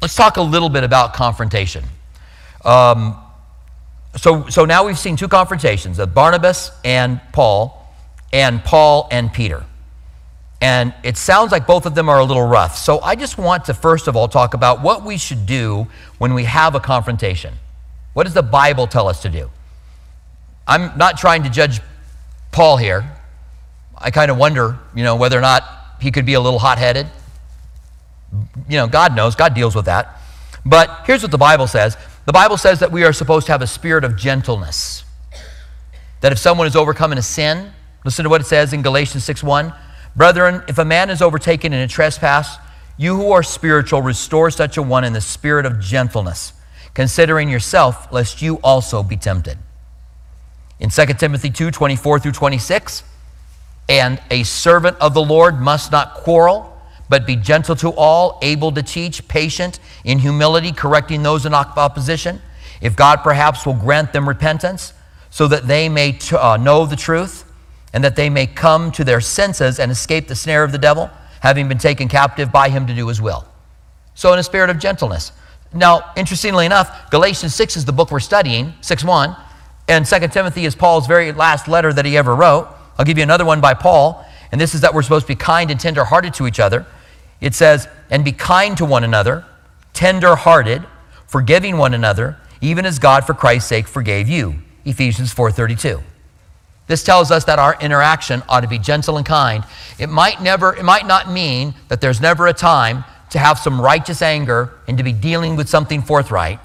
let's 0.00 0.14
talk 0.14 0.38
a 0.38 0.42
little 0.42 0.70
bit 0.70 0.82
about 0.82 1.12
confrontation. 1.12 1.84
Um, 2.64 3.18
so, 4.18 4.48
so 4.48 4.64
now 4.64 4.84
we've 4.84 4.98
seen 4.98 5.16
two 5.16 5.28
confrontations 5.28 5.98
of 5.98 6.14
Barnabas 6.14 6.72
and 6.84 7.20
Paul, 7.32 7.94
and 8.32 8.62
Paul 8.64 9.08
and 9.10 9.32
Peter. 9.32 9.64
And 10.60 10.92
it 11.04 11.16
sounds 11.16 11.52
like 11.52 11.66
both 11.66 11.86
of 11.86 11.94
them 11.94 12.08
are 12.08 12.18
a 12.18 12.24
little 12.24 12.46
rough. 12.46 12.76
So 12.76 13.00
I 13.00 13.14
just 13.14 13.38
want 13.38 13.66
to 13.66 13.74
first 13.74 14.08
of 14.08 14.16
all 14.16 14.26
talk 14.26 14.54
about 14.54 14.82
what 14.82 15.04
we 15.04 15.16
should 15.16 15.46
do 15.46 15.86
when 16.18 16.34
we 16.34 16.44
have 16.44 16.74
a 16.74 16.80
confrontation. 16.80 17.54
What 18.12 18.24
does 18.24 18.34
the 18.34 18.42
Bible 18.42 18.88
tell 18.88 19.06
us 19.08 19.22
to 19.22 19.28
do? 19.28 19.50
I'm 20.66 20.98
not 20.98 21.16
trying 21.16 21.44
to 21.44 21.50
judge 21.50 21.80
Paul 22.50 22.76
here. 22.76 23.08
I 23.96 24.10
kind 24.10 24.30
of 24.30 24.36
wonder, 24.36 24.78
you 24.94 25.04
know, 25.04 25.14
whether 25.14 25.38
or 25.38 25.42
not 25.42 25.62
he 26.00 26.10
could 26.10 26.26
be 26.26 26.34
a 26.34 26.40
little 26.40 26.58
hot 26.58 26.78
headed. 26.78 27.06
You 28.68 28.78
know, 28.78 28.88
God 28.88 29.14
knows, 29.14 29.36
God 29.36 29.54
deals 29.54 29.76
with 29.76 29.84
that. 29.84 30.20
But 30.66 31.04
here's 31.06 31.22
what 31.22 31.30
the 31.30 31.38
Bible 31.38 31.66
says 31.66 31.96
the 32.28 32.32
Bible 32.34 32.58
says 32.58 32.80
that 32.80 32.92
we 32.92 33.04
are 33.04 33.12
supposed 33.14 33.46
to 33.46 33.52
have 33.52 33.62
a 33.62 33.66
spirit 33.66 34.04
of 34.04 34.14
gentleness. 34.14 35.02
That 36.20 36.30
if 36.30 36.38
someone 36.38 36.66
is 36.66 36.76
overcome 36.76 37.10
in 37.10 37.16
a 37.16 37.22
sin, 37.22 37.72
listen 38.04 38.24
to 38.24 38.28
what 38.28 38.42
it 38.42 38.44
says 38.44 38.74
in 38.74 38.82
Galatians 38.82 39.24
6 39.24 39.42
1. 39.42 39.72
Brethren, 40.14 40.62
if 40.68 40.76
a 40.76 40.84
man 40.84 41.08
is 41.08 41.22
overtaken 41.22 41.72
in 41.72 41.80
a 41.80 41.88
trespass, 41.88 42.58
you 42.98 43.16
who 43.16 43.32
are 43.32 43.42
spiritual, 43.42 44.02
restore 44.02 44.50
such 44.50 44.76
a 44.76 44.82
one 44.82 45.04
in 45.04 45.14
the 45.14 45.22
spirit 45.22 45.64
of 45.64 45.80
gentleness, 45.80 46.52
considering 46.92 47.48
yourself, 47.48 48.12
lest 48.12 48.42
you 48.42 48.56
also 48.56 49.02
be 49.02 49.16
tempted. 49.16 49.56
In 50.80 50.90
2 50.90 51.06
Timothy 51.14 51.48
2 51.48 51.70
24 51.70 52.18
through 52.18 52.32
26, 52.32 53.04
and 53.88 54.20
a 54.30 54.42
servant 54.42 54.98
of 55.00 55.14
the 55.14 55.22
Lord 55.22 55.62
must 55.62 55.90
not 55.90 56.12
quarrel, 56.12 56.77
but 57.08 57.26
be 57.26 57.36
gentle 57.36 57.74
to 57.76 57.90
all, 57.90 58.38
able 58.42 58.72
to 58.72 58.82
teach, 58.82 59.26
patient, 59.28 59.80
in 60.04 60.18
humility, 60.18 60.72
correcting 60.72 61.22
those 61.22 61.46
in 61.46 61.54
opposition. 61.54 62.40
If 62.80 62.96
God 62.96 63.22
perhaps 63.22 63.66
will 63.66 63.74
grant 63.74 64.12
them 64.12 64.28
repentance, 64.28 64.92
so 65.30 65.48
that 65.48 65.66
they 65.66 65.88
may 65.88 66.12
t- 66.12 66.36
uh, 66.36 66.56
know 66.56 66.86
the 66.86 66.96
truth, 66.96 67.44
and 67.92 68.04
that 68.04 68.16
they 68.16 68.28
may 68.28 68.46
come 68.46 68.92
to 68.92 69.04
their 69.04 69.20
senses 69.20 69.78
and 69.78 69.90
escape 69.90 70.28
the 70.28 70.34
snare 70.34 70.64
of 70.64 70.72
the 70.72 70.78
devil, 70.78 71.10
having 71.40 71.68
been 71.68 71.78
taken 71.78 72.08
captive 72.08 72.52
by 72.52 72.68
him 72.68 72.86
to 72.86 72.94
do 72.94 73.08
his 73.08 73.20
will. 73.20 73.46
So, 74.14 74.32
in 74.32 74.38
a 74.38 74.42
spirit 74.42 74.70
of 74.70 74.78
gentleness. 74.78 75.32
Now, 75.72 76.12
interestingly 76.16 76.66
enough, 76.66 77.10
Galatians 77.10 77.54
6 77.54 77.76
is 77.76 77.84
the 77.84 77.92
book 77.92 78.10
we're 78.10 78.20
studying, 78.20 78.74
6 78.80 79.04
1, 79.04 79.36
and 79.86 80.06
2 80.06 80.28
Timothy 80.28 80.64
is 80.64 80.74
Paul's 80.74 81.06
very 81.06 81.32
last 81.32 81.68
letter 81.68 81.92
that 81.92 82.04
he 82.04 82.16
ever 82.16 82.34
wrote. 82.34 82.68
I'll 82.98 83.04
give 83.04 83.18
you 83.18 83.22
another 83.22 83.44
one 83.44 83.60
by 83.60 83.74
Paul, 83.74 84.24
and 84.50 84.60
this 84.60 84.74
is 84.74 84.80
that 84.80 84.94
we're 84.94 85.02
supposed 85.02 85.26
to 85.26 85.32
be 85.32 85.36
kind 85.36 85.70
and 85.70 85.78
tender 85.78 86.04
hearted 86.04 86.34
to 86.34 86.46
each 86.46 86.58
other. 86.58 86.86
It 87.40 87.54
says, 87.54 87.88
and 88.10 88.24
be 88.24 88.32
kind 88.32 88.76
to 88.78 88.84
one 88.84 89.04
another, 89.04 89.44
tender 89.92 90.36
hearted, 90.36 90.84
forgiving 91.26 91.76
one 91.76 91.94
another, 91.94 92.36
even 92.60 92.84
as 92.84 92.98
God 92.98 93.24
for 93.24 93.34
Christ's 93.34 93.68
sake 93.68 93.86
forgave 93.86 94.28
you. 94.28 94.56
Ephesians 94.84 95.32
4:32. 95.32 96.02
This 96.86 97.04
tells 97.04 97.30
us 97.30 97.44
that 97.44 97.58
our 97.58 97.76
interaction 97.80 98.42
ought 98.48 98.60
to 98.60 98.68
be 98.68 98.78
gentle 98.78 99.18
and 99.18 99.26
kind. 99.26 99.64
It 99.98 100.08
might 100.08 100.40
never 100.40 100.74
it 100.74 100.84
might 100.84 101.06
not 101.06 101.30
mean 101.30 101.74
that 101.88 102.00
there's 102.00 102.20
never 102.20 102.46
a 102.46 102.54
time 102.54 103.04
to 103.30 103.38
have 103.38 103.58
some 103.58 103.80
righteous 103.80 104.22
anger 104.22 104.72
and 104.88 104.96
to 104.96 105.04
be 105.04 105.12
dealing 105.12 105.54
with 105.54 105.68
something 105.68 106.00
forthright, 106.00 106.58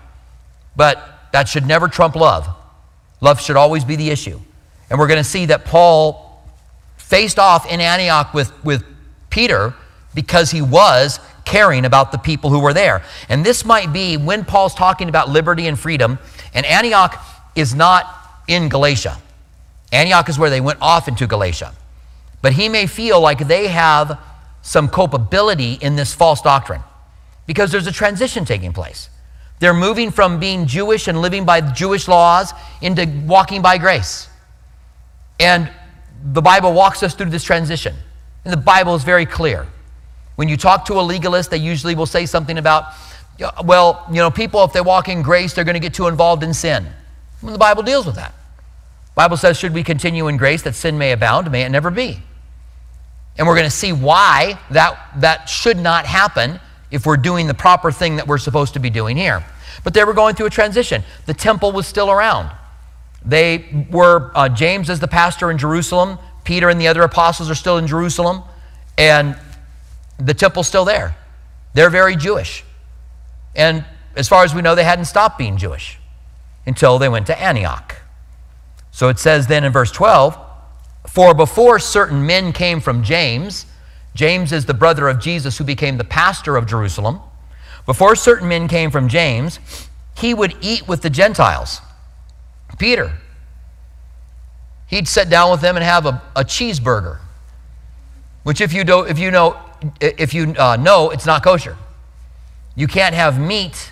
but 0.75 1.30
that 1.34 1.50
should 1.50 1.65
never 1.65 1.88
trump 1.88 2.15
love. 2.15 2.48
Love 3.20 3.42
should 3.42 3.58
always 3.58 3.84
be 3.84 3.96
the 3.96 4.10
issue. 4.10 4.39
And 4.89 5.00
we're 5.00 5.08
going 5.08 5.22
to 5.22 5.30
see 5.30 5.46
that 5.48 5.65
Paul 5.65 6.44
faced 6.98 7.39
off 7.39 7.70
in 7.70 7.82
Antioch 7.82 8.34
with, 8.34 8.51
with 8.63 8.84
Peter 9.30 9.74
because 10.13 10.51
he 10.51 10.62
was 10.62 11.20
caring 11.46 11.86
about 11.86 12.12
the 12.12 12.17
people 12.17 12.50
who 12.50 12.60
were 12.60 12.74
there. 12.74 13.03
And 13.29 13.46
this 13.46 13.65
might 13.65 13.91
be 13.91 14.17
when 14.17 14.46
Paul's 14.46 14.75
talking 14.75 15.10
about 15.10 15.29
liberty 15.29 15.67
and 15.67 15.77
freedom, 15.77 16.20
and 16.53 16.65
Antioch 16.65 17.22
is 17.55 17.75
not 17.75 18.05
in 18.48 18.70
Galatia. 18.70 19.17
Antioch 19.91 20.29
is 20.29 20.39
where 20.39 20.50
they 20.50 20.62
went 20.62 20.79
off 20.82 21.08
into 21.08 21.27
Galatia. 21.27 21.74
But 22.41 22.53
he 22.53 22.67
may 22.70 22.88
feel 22.88 23.22
like 23.22 23.48
they 23.48 23.67
have 23.67 24.20
some 24.62 24.88
culpability 24.88 25.74
in 25.74 25.96
this 25.96 26.13
false 26.13 26.41
doctrine 26.41 26.82
because 27.46 27.72
there's 27.72 27.88
a 27.88 27.91
transition 27.91 28.46
taking 28.46 28.74
place. 28.74 29.10
They're 29.60 29.74
moving 29.74 30.12
from 30.12 30.39
being 30.39 30.65
Jewish 30.65 31.08
and 31.08 31.22
living 31.22 31.46
by 31.46 31.62
Jewish 31.62 32.08
laws 32.08 32.51
into 32.82 33.05
walking 33.25 33.62
by 33.62 33.77
grace. 33.77 34.27
And 35.39 35.70
the 36.32 36.41
Bible 36.41 36.74
walks 36.74 37.03
us 37.03 37.13
through 37.13 37.29
this 37.29 37.43
transition. 37.43 37.96
And 38.43 38.51
the 38.51 38.58
Bible 38.58 38.96
is 38.96 39.03
very 39.03 39.25
clear. 39.25 39.67
When 40.35 40.47
you 40.47 40.57
talk 40.57 40.85
to 40.85 40.93
a 40.93 41.01
legalist, 41.01 41.51
they 41.51 41.57
usually 41.57 41.95
will 41.95 42.05
say 42.05 42.25
something 42.25 42.57
about, 42.57 42.85
well, 43.63 44.05
you 44.09 44.17
know, 44.17 44.31
people, 44.31 44.63
if 44.63 44.73
they 44.73 44.81
walk 44.81 45.07
in 45.07 45.21
grace, 45.21 45.53
they're 45.53 45.63
going 45.63 45.75
to 45.75 45.79
get 45.79 45.93
too 45.93 46.07
involved 46.07 46.43
in 46.43 46.53
sin. 46.53 46.87
Well, 47.41 47.51
the 47.51 47.59
Bible 47.59 47.83
deals 47.83 48.05
with 48.05 48.15
that. 48.15 48.31
The 48.31 49.15
Bible 49.15 49.37
says, 49.37 49.57
should 49.57 49.73
we 49.73 49.83
continue 49.83 50.27
in 50.27 50.37
grace 50.37 50.63
that 50.63 50.75
sin 50.75 50.97
may 50.97 51.11
abound? 51.11 51.51
May 51.51 51.63
it 51.63 51.69
never 51.69 51.91
be. 51.91 52.19
And 53.37 53.47
we're 53.47 53.55
going 53.55 53.69
to 53.69 53.75
see 53.75 53.91
why 53.91 54.59
that, 54.71 54.97
that 55.17 55.49
should 55.49 55.77
not 55.77 56.05
happen 56.05 56.59
if 56.91 57.05
we're 57.05 57.17
doing 57.17 57.47
the 57.47 57.53
proper 57.53 57.91
thing 57.91 58.15
that 58.17 58.27
we're 58.27 58.37
supposed 58.37 58.73
to 58.73 58.79
be 58.79 58.89
doing 58.89 59.17
here. 59.17 59.43
But 59.83 59.93
they 59.93 60.03
were 60.03 60.13
going 60.13 60.35
through 60.35 60.45
a 60.47 60.51
transition. 60.51 61.03
The 61.25 61.33
temple 61.33 61.71
was 61.71 61.87
still 61.87 62.11
around. 62.11 62.51
They 63.25 63.87
were, 63.89 64.31
uh, 64.35 64.49
James 64.49 64.89
is 64.89 64.99
the 64.99 65.07
pastor 65.07 65.49
in 65.49 65.57
Jerusalem, 65.57 66.19
Peter 66.43 66.69
and 66.69 66.79
the 66.79 66.87
other 66.87 67.03
apostles 67.03 67.49
are 67.49 67.55
still 67.55 67.77
in 67.77 67.87
Jerusalem, 67.87 68.43
and 68.97 69.35
the 70.25 70.34
temple's 70.34 70.68
still 70.68 70.86
there. 70.86 71.15
They're 71.74 71.89
very 71.89 72.15
Jewish. 72.15 72.63
And 73.56 73.86
as 74.15 74.27
far 74.27 74.44
as 74.44 74.53
we 74.53 74.62
know, 74.62 74.75
they 74.75 74.84
hadn't 74.84 75.06
stopped 75.06 75.38
being 75.38 75.58
Jewish 75.58 76.00
until 76.65 76.98
they 77.00 77.10
went 77.10 77.27
to 77.27 77.39
Antioch. 77.39 77.96
So 78.92 79.10
it 79.10 79.20
says 79.20 79.48
then 79.48 79.63
in 79.63 79.72
verse 79.72 79.92
12, 79.92 80.38
For 81.08 81.34
before 81.34 81.80
certain 81.80 82.25
men 82.25 82.53
came 82.53 82.80
from 82.80 83.03
James, 83.03 83.65
James 84.15 84.51
is 84.51 84.65
the 84.65 84.74
brother 84.74 85.08
of 85.08 85.20
Jesus 85.20 85.58
who 85.58 85.63
became 85.63 85.98
the 85.98 86.03
pastor 86.03 86.56
of 86.56 86.68
Jerusalem. 86.68 87.20
Before 87.86 88.15
certain 88.15 88.48
men 88.48 88.68
came 88.68 88.92
from 88.92 89.10
James, 89.10 89.60
he 90.18 90.34
would 90.34 90.56
eat 90.62 90.88
with 90.88 91.01
the 91.01 91.10
Gentiles. 91.10 91.82
Peter, 92.77 93.18
he'd 94.88 95.08
sit 95.08 95.30
down 95.30 95.51
with 95.51 95.62
them 95.62 95.75
and 95.75 95.84
have 95.84 96.06
a, 96.06 96.22
a 96.36 96.44
cheeseburger, 96.44 97.20
which, 98.44 98.62
if 98.62 98.74
you, 98.74 98.84
do, 98.84 99.01
if 99.01 99.18
you 99.18 99.32
know, 99.32 99.60
if 99.99 100.33
you 100.33 100.53
uh, 100.57 100.77
know, 100.77 101.09
it's 101.09 101.25
not 101.25 101.43
kosher. 101.43 101.77
You 102.75 102.87
can't 102.87 103.15
have 103.15 103.39
meat 103.39 103.91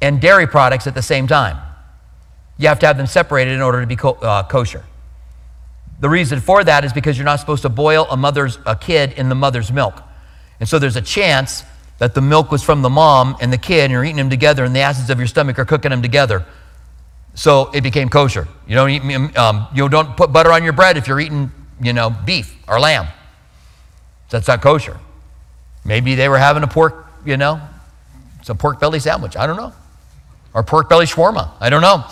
and 0.00 0.20
dairy 0.20 0.46
products 0.46 0.86
at 0.86 0.94
the 0.94 1.02
same 1.02 1.26
time. 1.26 1.58
You 2.58 2.68
have 2.68 2.78
to 2.80 2.86
have 2.86 2.96
them 2.96 3.06
separated 3.06 3.52
in 3.52 3.60
order 3.60 3.80
to 3.80 3.86
be 3.86 3.96
co- 3.96 4.12
uh, 4.12 4.42
kosher. 4.44 4.84
The 6.00 6.08
reason 6.08 6.40
for 6.40 6.62
that 6.62 6.84
is 6.84 6.92
because 6.92 7.18
you're 7.18 7.24
not 7.24 7.40
supposed 7.40 7.62
to 7.62 7.68
boil 7.68 8.06
a 8.10 8.16
mother's 8.16 8.58
a 8.66 8.76
kid 8.76 9.12
in 9.14 9.28
the 9.28 9.34
mother's 9.34 9.72
milk. 9.72 10.02
And 10.60 10.68
so 10.68 10.78
there's 10.78 10.96
a 10.96 11.02
chance 11.02 11.64
that 11.98 12.14
the 12.14 12.20
milk 12.20 12.50
was 12.52 12.62
from 12.62 12.82
the 12.82 12.90
mom 12.90 13.36
and 13.40 13.52
the 13.52 13.58
kid, 13.58 13.84
and 13.84 13.92
you're 13.92 14.04
eating 14.04 14.16
them 14.16 14.30
together, 14.30 14.64
and 14.64 14.74
the 14.74 14.80
acids 14.80 15.10
of 15.10 15.18
your 15.18 15.26
stomach 15.26 15.58
are 15.58 15.64
cooking 15.64 15.90
them 15.90 16.02
together. 16.02 16.44
So 17.34 17.70
it 17.72 17.82
became 17.82 18.08
kosher. 18.08 18.46
You 18.66 18.74
don't 18.74 18.90
eat, 18.90 19.36
um, 19.36 19.66
you 19.74 19.88
don't 19.88 20.16
put 20.16 20.32
butter 20.32 20.52
on 20.52 20.62
your 20.62 20.72
bread 20.72 20.96
if 20.96 21.08
you're 21.08 21.20
eating, 21.20 21.50
you 21.80 21.92
know, 21.92 22.10
beef 22.10 22.56
or 22.68 22.78
lamb. 22.78 23.08
That's 24.30 24.48
not 24.48 24.60
kosher. 24.60 24.98
Maybe 25.84 26.14
they 26.14 26.28
were 26.28 26.38
having 26.38 26.62
a 26.62 26.66
pork, 26.66 27.06
you 27.24 27.36
know, 27.36 27.60
some 28.42 28.58
pork 28.58 28.80
belly 28.80 28.98
sandwich. 28.98 29.36
I 29.36 29.46
don't 29.46 29.56
know. 29.56 29.72
Or 30.54 30.62
pork 30.62 30.88
belly 30.88 31.06
shawarma. 31.06 31.50
I 31.60 31.70
don't 31.70 31.82
know. 31.82 32.04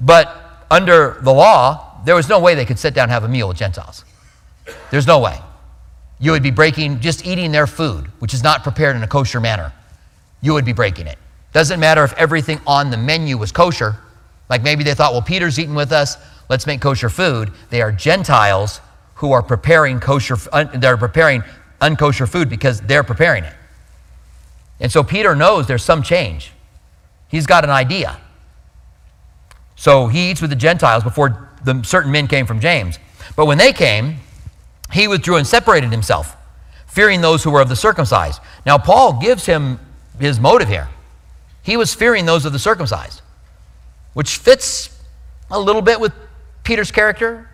But 0.00 0.64
under 0.70 1.18
the 1.22 1.32
law, 1.32 2.00
there 2.04 2.14
was 2.14 2.28
no 2.28 2.40
way 2.40 2.54
they 2.54 2.64
could 2.64 2.78
sit 2.78 2.94
down 2.94 3.04
and 3.04 3.12
have 3.12 3.24
a 3.24 3.28
meal 3.28 3.48
with 3.48 3.56
Gentiles. 3.56 4.04
There's 4.90 5.06
no 5.06 5.18
way. 5.18 5.38
You 6.18 6.32
would 6.32 6.42
be 6.42 6.50
breaking, 6.50 7.00
just 7.00 7.26
eating 7.26 7.50
their 7.50 7.66
food, 7.66 8.06
which 8.18 8.34
is 8.34 8.42
not 8.42 8.62
prepared 8.62 8.96
in 8.96 9.02
a 9.02 9.08
kosher 9.08 9.40
manner. 9.40 9.72
You 10.42 10.52
would 10.54 10.64
be 10.64 10.72
breaking 10.72 11.06
it. 11.06 11.18
Doesn't 11.52 11.80
matter 11.80 12.04
if 12.04 12.12
everything 12.14 12.60
on 12.66 12.90
the 12.90 12.96
menu 12.96 13.36
was 13.36 13.52
kosher. 13.52 13.96
Like 14.48 14.62
maybe 14.62 14.84
they 14.84 14.94
thought, 14.94 15.12
well, 15.12 15.22
Peter's 15.22 15.58
eating 15.58 15.74
with 15.74 15.92
us, 15.92 16.16
let's 16.48 16.66
make 16.66 16.80
kosher 16.80 17.08
food. 17.08 17.52
They 17.70 17.82
are 17.82 17.90
Gentiles 17.90 18.80
who 19.20 19.32
are 19.32 19.42
preparing 19.42 20.00
kosher, 20.00 20.36
they're 20.74 20.96
preparing 20.96 21.44
unkosher 21.78 22.26
food 22.26 22.48
because 22.48 22.80
they're 22.80 23.04
preparing 23.04 23.44
it. 23.44 23.52
And 24.80 24.90
so 24.90 25.04
Peter 25.04 25.36
knows 25.36 25.66
there's 25.66 25.84
some 25.84 26.02
change. 26.02 26.52
He's 27.28 27.46
got 27.46 27.62
an 27.62 27.68
idea. 27.68 28.18
So 29.76 30.06
he 30.06 30.30
eats 30.30 30.40
with 30.40 30.48
the 30.48 30.56
Gentiles 30.56 31.04
before 31.04 31.50
the 31.62 31.82
certain 31.84 32.10
men 32.10 32.28
came 32.28 32.46
from 32.46 32.60
James. 32.60 32.98
But 33.36 33.44
when 33.44 33.58
they 33.58 33.74
came, 33.74 34.16
he 34.90 35.06
withdrew 35.06 35.36
and 35.36 35.46
separated 35.46 35.90
himself, 35.90 36.34
fearing 36.86 37.20
those 37.20 37.44
who 37.44 37.50
were 37.50 37.60
of 37.60 37.68
the 37.68 37.76
circumcised. 37.76 38.40
Now, 38.64 38.78
Paul 38.78 39.20
gives 39.20 39.44
him 39.44 39.78
his 40.18 40.40
motive 40.40 40.68
here. 40.68 40.88
He 41.62 41.76
was 41.76 41.92
fearing 41.92 42.24
those 42.24 42.46
of 42.46 42.54
the 42.54 42.58
circumcised, 42.58 43.20
which 44.14 44.38
fits 44.38 44.98
a 45.50 45.60
little 45.60 45.82
bit 45.82 46.00
with 46.00 46.14
Peter's 46.64 46.90
character 46.90 47.49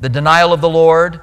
the 0.00 0.08
denial 0.08 0.52
of 0.52 0.60
the 0.60 0.68
Lord, 0.68 1.20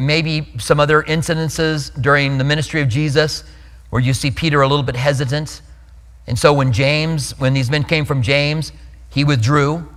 maybe 0.00 0.52
some 0.58 0.80
other 0.80 1.02
incidences 1.02 1.90
during 2.00 2.38
the 2.38 2.44
ministry 2.44 2.80
of 2.82 2.88
Jesus 2.88 3.44
where 3.90 4.02
you 4.02 4.12
see 4.12 4.30
Peter 4.30 4.60
a 4.62 4.68
little 4.68 4.82
bit 4.82 4.96
hesitant. 4.96 5.62
And 6.26 6.38
so 6.38 6.52
when 6.52 6.72
James, 6.72 7.38
when 7.38 7.54
these 7.54 7.70
men 7.70 7.84
came 7.84 8.04
from 8.04 8.22
James, 8.22 8.72
he 9.10 9.24
withdrew, 9.24 9.88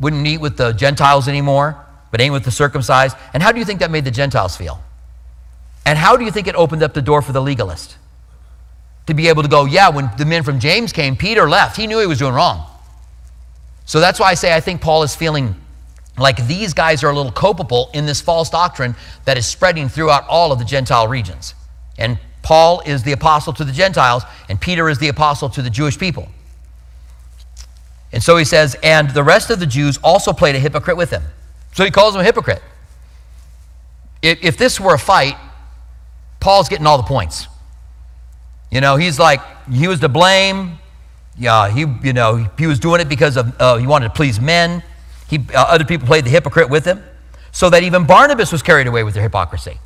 wouldn't 0.00 0.26
eat 0.26 0.38
with 0.38 0.56
the 0.56 0.72
Gentiles 0.72 1.28
anymore, 1.28 1.84
but 2.10 2.20
ain't 2.20 2.32
with 2.32 2.44
the 2.44 2.50
circumcised. 2.50 3.16
And 3.32 3.42
how 3.42 3.52
do 3.52 3.58
you 3.58 3.64
think 3.64 3.80
that 3.80 3.90
made 3.90 4.04
the 4.04 4.10
Gentiles 4.10 4.56
feel? 4.56 4.82
And 5.86 5.98
how 5.98 6.16
do 6.16 6.24
you 6.24 6.30
think 6.30 6.46
it 6.46 6.54
opened 6.54 6.82
up 6.82 6.94
the 6.94 7.02
door 7.02 7.22
for 7.22 7.32
the 7.32 7.42
legalist? 7.42 7.96
To 9.06 9.14
be 9.14 9.28
able 9.28 9.42
to 9.42 9.48
go, 9.48 9.66
yeah, 9.66 9.90
when 9.90 10.10
the 10.16 10.24
men 10.24 10.42
from 10.42 10.58
James 10.58 10.92
came, 10.92 11.14
Peter 11.14 11.48
left. 11.48 11.76
He 11.76 11.86
knew 11.86 12.00
he 12.00 12.06
was 12.06 12.18
doing 12.18 12.32
wrong. 12.32 12.66
So 13.84 14.00
that's 14.00 14.18
why 14.18 14.30
I 14.30 14.34
say 14.34 14.54
I 14.54 14.60
think 14.60 14.80
Paul 14.80 15.02
is 15.02 15.14
feeling 15.14 15.54
like 16.18 16.46
these 16.46 16.74
guys 16.74 17.02
are 17.02 17.10
a 17.10 17.16
little 17.16 17.32
culpable 17.32 17.90
in 17.92 18.06
this 18.06 18.20
false 18.20 18.48
doctrine 18.48 18.94
that 19.24 19.36
is 19.36 19.46
spreading 19.46 19.88
throughout 19.88 20.26
all 20.28 20.52
of 20.52 20.58
the 20.58 20.64
Gentile 20.64 21.08
regions. 21.08 21.54
And 21.98 22.18
Paul 22.42 22.82
is 22.86 23.02
the 23.02 23.12
apostle 23.12 23.52
to 23.54 23.64
the 23.64 23.72
Gentiles, 23.72 24.22
and 24.48 24.60
Peter 24.60 24.88
is 24.88 24.98
the 24.98 25.08
apostle 25.08 25.48
to 25.50 25.62
the 25.62 25.70
Jewish 25.70 25.98
people. 25.98 26.28
And 28.12 28.22
so 28.22 28.36
he 28.36 28.44
says, 28.44 28.76
and 28.82 29.10
the 29.10 29.24
rest 29.24 29.50
of 29.50 29.58
the 29.58 29.66
Jews 29.66 29.98
also 30.04 30.32
played 30.32 30.54
a 30.54 30.58
hypocrite 30.60 30.96
with 30.96 31.10
him. 31.10 31.22
So 31.72 31.84
he 31.84 31.90
calls 31.90 32.14
him 32.14 32.20
a 32.20 32.24
hypocrite. 32.24 32.62
If, 34.22 34.44
if 34.44 34.56
this 34.56 34.78
were 34.78 34.94
a 34.94 34.98
fight, 34.98 35.36
Paul's 36.38 36.68
getting 36.68 36.86
all 36.86 36.96
the 36.96 37.02
points. 37.02 37.48
You 38.70 38.80
know, 38.80 38.96
he's 38.96 39.18
like, 39.18 39.40
he 39.68 39.88
was 39.88 40.00
to 40.00 40.08
blame. 40.08 40.78
Yeah, 41.36 41.70
he, 41.70 41.86
you 42.02 42.12
know, 42.12 42.48
he 42.56 42.66
was 42.66 42.78
doing 42.78 43.00
it 43.00 43.08
because 43.08 43.36
of, 43.36 43.60
uh, 43.60 43.78
he 43.78 43.86
wanted 43.86 44.08
to 44.08 44.14
please 44.14 44.40
men. 44.40 44.82
He, 45.28 45.38
uh, 45.54 45.64
other 45.64 45.84
people 45.84 46.06
played 46.06 46.24
the 46.24 46.30
hypocrite 46.30 46.70
with 46.70 46.84
him. 46.84 47.02
So 47.52 47.70
that 47.70 47.84
even 47.84 48.04
Barnabas 48.04 48.50
was 48.50 48.62
carried 48.62 48.88
away 48.88 49.04
with 49.04 49.14
their 49.14 49.22
hypocrisy. 49.22 49.78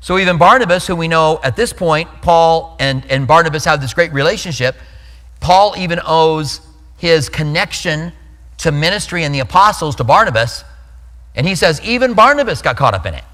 So 0.00 0.18
even 0.18 0.36
Barnabas, 0.36 0.86
who 0.86 0.96
we 0.96 1.06
know 1.06 1.40
at 1.44 1.54
this 1.54 1.72
point, 1.72 2.08
Paul 2.22 2.76
and, 2.80 3.04
and 3.08 3.26
Barnabas 3.26 3.64
have 3.66 3.80
this 3.80 3.94
great 3.94 4.12
relationship, 4.12 4.76
Paul 5.40 5.74
even 5.76 6.00
owes 6.04 6.60
his 6.96 7.28
connection 7.28 8.12
to 8.58 8.72
ministry 8.72 9.22
and 9.22 9.32
the 9.32 9.40
apostles 9.40 9.94
to 9.96 10.04
Barnabas. 10.04 10.64
And 11.36 11.46
he 11.46 11.54
says, 11.54 11.80
even 11.82 12.14
Barnabas 12.14 12.62
got 12.62 12.76
caught 12.76 12.94
up 12.94 13.06
in 13.06 13.14
it. 13.14 13.24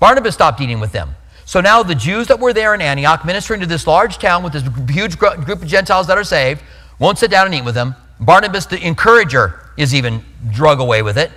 Barnabas 0.00 0.34
stopped 0.34 0.60
eating 0.60 0.80
with 0.80 0.92
them. 0.92 1.14
So 1.44 1.60
now 1.60 1.82
the 1.82 1.94
Jews 1.94 2.26
that 2.26 2.40
were 2.40 2.52
there 2.52 2.74
in 2.74 2.82
Antioch, 2.82 3.24
ministering 3.24 3.60
to 3.60 3.66
this 3.66 3.86
large 3.86 4.18
town 4.18 4.42
with 4.42 4.52
this 4.52 4.64
huge 4.90 5.18
group 5.18 5.48
of 5.48 5.66
Gentiles 5.66 6.08
that 6.08 6.18
are 6.18 6.24
saved, 6.24 6.62
won't 6.98 7.18
sit 7.18 7.30
down 7.30 7.46
and 7.46 7.54
eat 7.54 7.64
with 7.64 7.74
them. 7.74 7.94
Barnabas, 8.20 8.66
the 8.66 8.84
encourager, 8.84 9.60
is 9.76 9.94
even 9.94 10.24
drug 10.50 10.80
away 10.80 11.02
with 11.02 11.18
it. 11.18 11.30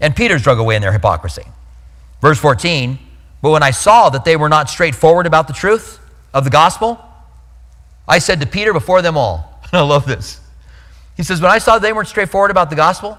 And 0.00 0.14
Peter's 0.14 0.42
drug 0.42 0.58
away 0.58 0.76
in 0.76 0.82
their 0.82 0.92
hypocrisy. 0.92 1.44
Verse 2.20 2.38
14, 2.38 2.98
but 3.42 3.50
when 3.50 3.62
I 3.62 3.70
saw 3.70 4.08
that 4.10 4.24
they 4.24 4.36
were 4.36 4.48
not 4.48 4.68
straightforward 4.68 5.26
about 5.26 5.46
the 5.46 5.52
truth 5.52 5.98
of 6.34 6.44
the 6.44 6.50
gospel, 6.50 7.00
I 8.08 8.18
said 8.18 8.40
to 8.40 8.46
Peter 8.46 8.72
before 8.72 9.02
them 9.02 9.16
all, 9.16 9.60
and 9.64 9.74
I 9.80 9.80
love 9.82 10.06
this. 10.06 10.40
He 11.16 11.22
says, 11.22 11.40
When 11.40 11.50
I 11.50 11.58
saw 11.58 11.78
they 11.78 11.92
weren't 11.92 12.08
straightforward 12.08 12.50
about 12.50 12.70
the 12.70 12.76
gospel, 12.76 13.18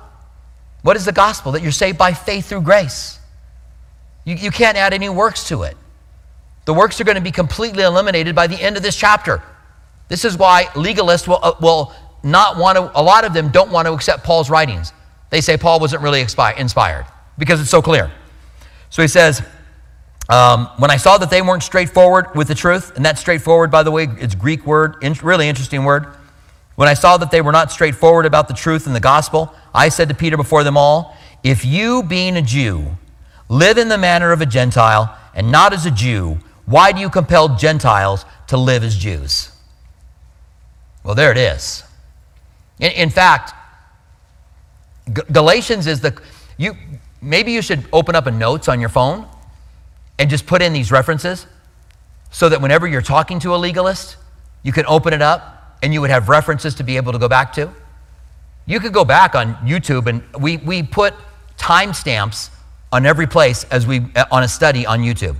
what 0.81 0.95
is 0.95 1.05
the 1.05 1.11
gospel? 1.11 1.51
That 1.51 1.61
you're 1.61 1.71
saved 1.71 1.97
by 1.97 2.13
faith 2.13 2.47
through 2.49 2.61
grace. 2.61 3.19
You, 4.25 4.35
you 4.35 4.51
can't 4.51 4.77
add 4.77 4.93
any 4.93 5.09
works 5.09 5.47
to 5.49 5.63
it. 5.63 5.77
The 6.65 6.73
works 6.73 6.99
are 6.99 7.05
going 7.05 7.15
to 7.15 7.21
be 7.21 7.31
completely 7.31 7.83
eliminated 7.83 8.35
by 8.35 8.47
the 8.47 8.61
end 8.61 8.77
of 8.77 8.83
this 8.83 8.95
chapter. 8.95 9.41
This 10.09 10.25
is 10.25 10.37
why 10.37 10.65
legalists 10.73 11.27
will, 11.27 11.39
uh, 11.41 11.53
will 11.61 11.93
not 12.23 12.57
want 12.57 12.77
to, 12.77 12.99
a 12.99 13.01
lot 13.01 13.25
of 13.25 13.33
them 13.33 13.49
don't 13.49 13.71
want 13.71 13.87
to 13.87 13.93
accept 13.93 14.23
Paul's 14.23 14.49
writings. 14.49 14.93
They 15.29 15.41
say 15.41 15.57
Paul 15.57 15.79
wasn't 15.79 16.01
really 16.01 16.21
inspired 16.21 17.05
because 17.37 17.61
it's 17.61 17.69
so 17.69 17.81
clear. 17.81 18.11
So 18.89 19.01
he 19.01 19.07
says, 19.07 19.41
um, 20.29 20.69
when 20.77 20.91
I 20.91 20.97
saw 20.97 21.17
that 21.17 21.29
they 21.29 21.41
weren't 21.41 21.63
straightforward 21.63 22.35
with 22.35 22.47
the 22.47 22.55
truth, 22.55 22.95
and 22.95 23.05
that 23.05 23.17
straightforward, 23.17 23.71
by 23.71 23.83
the 23.83 23.91
way, 23.91 24.07
it's 24.19 24.35
Greek 24.35 24.65
word, 24.65 24.97
in, 25.01 25.13
really 25.23 25.47
interesting 25.47 25.85
word. 25.85 26.07
When 26.75 26.87
I 26.87 26.93
saw 26.93 27.17
that 27.17 27.31
they 27.31 27.41
were 27.41 27.51
not 27.51 27.71
straightforward 27.71 28.25
about 28.25 28.47
the 28.47 28.53
truth 28.53 28.87
in 28.87 28.93
the 28.93 28.99
gospel, 28.99 29.53
I 29.73 29.89
said 29.89 30.09
to 30.09 30.15
Peter 30.15 30.37
before 30.37 30.63
them 30.63 30.77
all, 30.77 31.15
If 31.43 31.65
you, 31.65 32.03
being 32.03 32.35
a 32.35 32.41
Jew, 32.41 32.97
live 33.49 33.77
in 33.77 33.87
the 33.87 33.97
manner 33.97 34.31
of 34.31 34.41
a 34.41 34.45
Gentile 34.45 35.17
and 35.33 35.51
not 35.51 35.73
as 35.73 35.85
a 35.85 35.91
Jew, 35.91 36.39
why 36.65 36.91
do 36.91 36.99
you 36.99 37.09
compel 37.09 37.55
Gentiles 37.55 38.25
to 38.47 38.57
live 38.57 38.83
as 38.83 38.97
Jews? 38.97 39.51
Well, 41.03 41.15
there 41.15 41.31
it 41.31 41.37
is. 41.37 41.83
In, 42.79 42.91
in 42.91 43.09
fact, 43.09 43.53
Galatians 45.31 45.87
is 45.87 46.01
the, 46.01 46.19
you, 46.57 46.75
maybe 47.21 47.51
you 47.51 47.61
should 47.61 47.85
open 47.93 48.15
up 48.15 48.25
a 48.27 48.31
notes 48.31 48.67
on 48.67 48.79
your 48.79 48.89
phone 48.89 49.27
and 50.19 50.29
just 50.29 50.45
put 50.45 50.61
in 50.61 50.73
these 50.73 50.91
references 50.91 51.45
so 52.31 52.49
that 52.49 52.61
whenever 52.61 52.87
you're 52.87 53.01
talking 53.01 53.39
to 53.39 53.55
a 53.55 53.57
legalist, 53.57 54.17
you 54.63 54.71
can 54.71 54.85
open 54.87 55.13
it 55.13 55.21
up 55.21 55.77
and 55.81 55.93
you 55.93 56.01
would 56.01 56.09
have 56.09 56.29
references 56.29 56.75
to 56.75 56.83
be 56.83 56.97
able 56.97 57.11
to 57.11 57.19
go 57.19 57.27
back 57.27 57.53
to. 57.53 57.71
You 58.65 58.79
could 58.79 58.93
go 58.93 59.05
back 59.05 59.33
on 59.35 59.55
YouTube, 59.57 60.07
and 60.07 60.21
we, 60.41 60.57
we 60.57 60.83
put 60.83 61.13
timestamps 61.57 62.49
on 62.91 63.05
every 63.05 63.27
place 63.27 63.63
as 63.65 63.87
we 63.87 64.05
uh, 64.15 64.25
on 64.29 64.43
a 64.43 64.47
study 64.47 64.85
on 64.85 64.99
YouTube. 64.99 65.37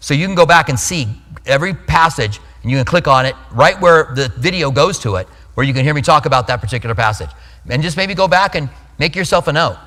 So 0.00 0.12
you 0.12 0.26
can 0.26 0.34
go 0.34 0.44
back 0.44 0.68
and 0.68 0.78
see 0.78 1.08
every 1.46 1.72
passage, 1.72 2.38
and 2.62 2.70
you 2.70 2.76
can 2.76 2.84
click 2.84 3.08
on 3.08 3.24
it 3.24 3.34
right 3.50 3.80
where 3.80 4.12
the 4.14 4.30
video 4.36 4.70
goes 4.70 4.98
to 5.00 5.16
it, 5.16 5.28
where 5.56 5.64
you 5.64 5.72
can 5.72 5.84
hear 5.84 5.94
me 5.94 6.02
talk 6.02 6.26
about 6.26 6.46
that 6.48 6.60
particular 6.60 6.94
passage. 6.94 7.30
And 7.66 7.82
just 7.82 7.96
maybe 7.96 8.14
go 8.14 8.28
back 8.28 8.54
and 8.54 8.68
make 8.98 9.16
yourself 9.16 9.48
a 9.48 9.52
note. 9.54 9.78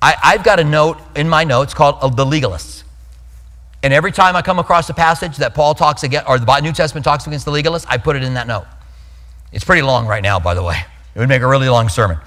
I, 0.00 0.14
have 0.22 0.44
got 0.44 0.60
a 0.60 0.64
note 0.64 0.98
in 1.16 1.28
my 1.28 1.42
notes 1.42 1.74
called 1.74 1.96
uh, 2.00 2.08
The 2.08 2.24
Legalists. 2.24 2.84
And 3.82 3.92
every 3.92 4.12
time 4.12 4.36
I 4.36 4.42
come 4.42 4.60
across 4.60 4.88
a 4.88 4.94
passage 4.94 5.38
that 5.38 5.52
Paul 5.52 5.74
talks 5.74 6.04
against, 6.04 6.28
or 6.28 6.38
the 6.38 6.60
New 6.60 6.72
Testament 6.72 7.04
talks 7.04 7.26
against 7.26 7.44
the 7.44 7.50
legalists, 7.50 7.86
I 7.88 7.98
put 7.98 8.14
it 8.14 8.22
in 8.22 8.34
that 8.34 8.46
note. 8.46 8.66
It's 9.52 9.64
pretty 9.64 9.82
long 9.82 10.06
right 10.06 10.22
now, 10.22 10.38
by 10.38 10.54
the 10.54 10.62
way. 10.62 10.76
It 11.14 11.18
would 11.18 11.28
make 11.28 11.42
a 11.42 11.48
really 11.48 11.68
long 11.68 11.88
sermon. 11.88 12.18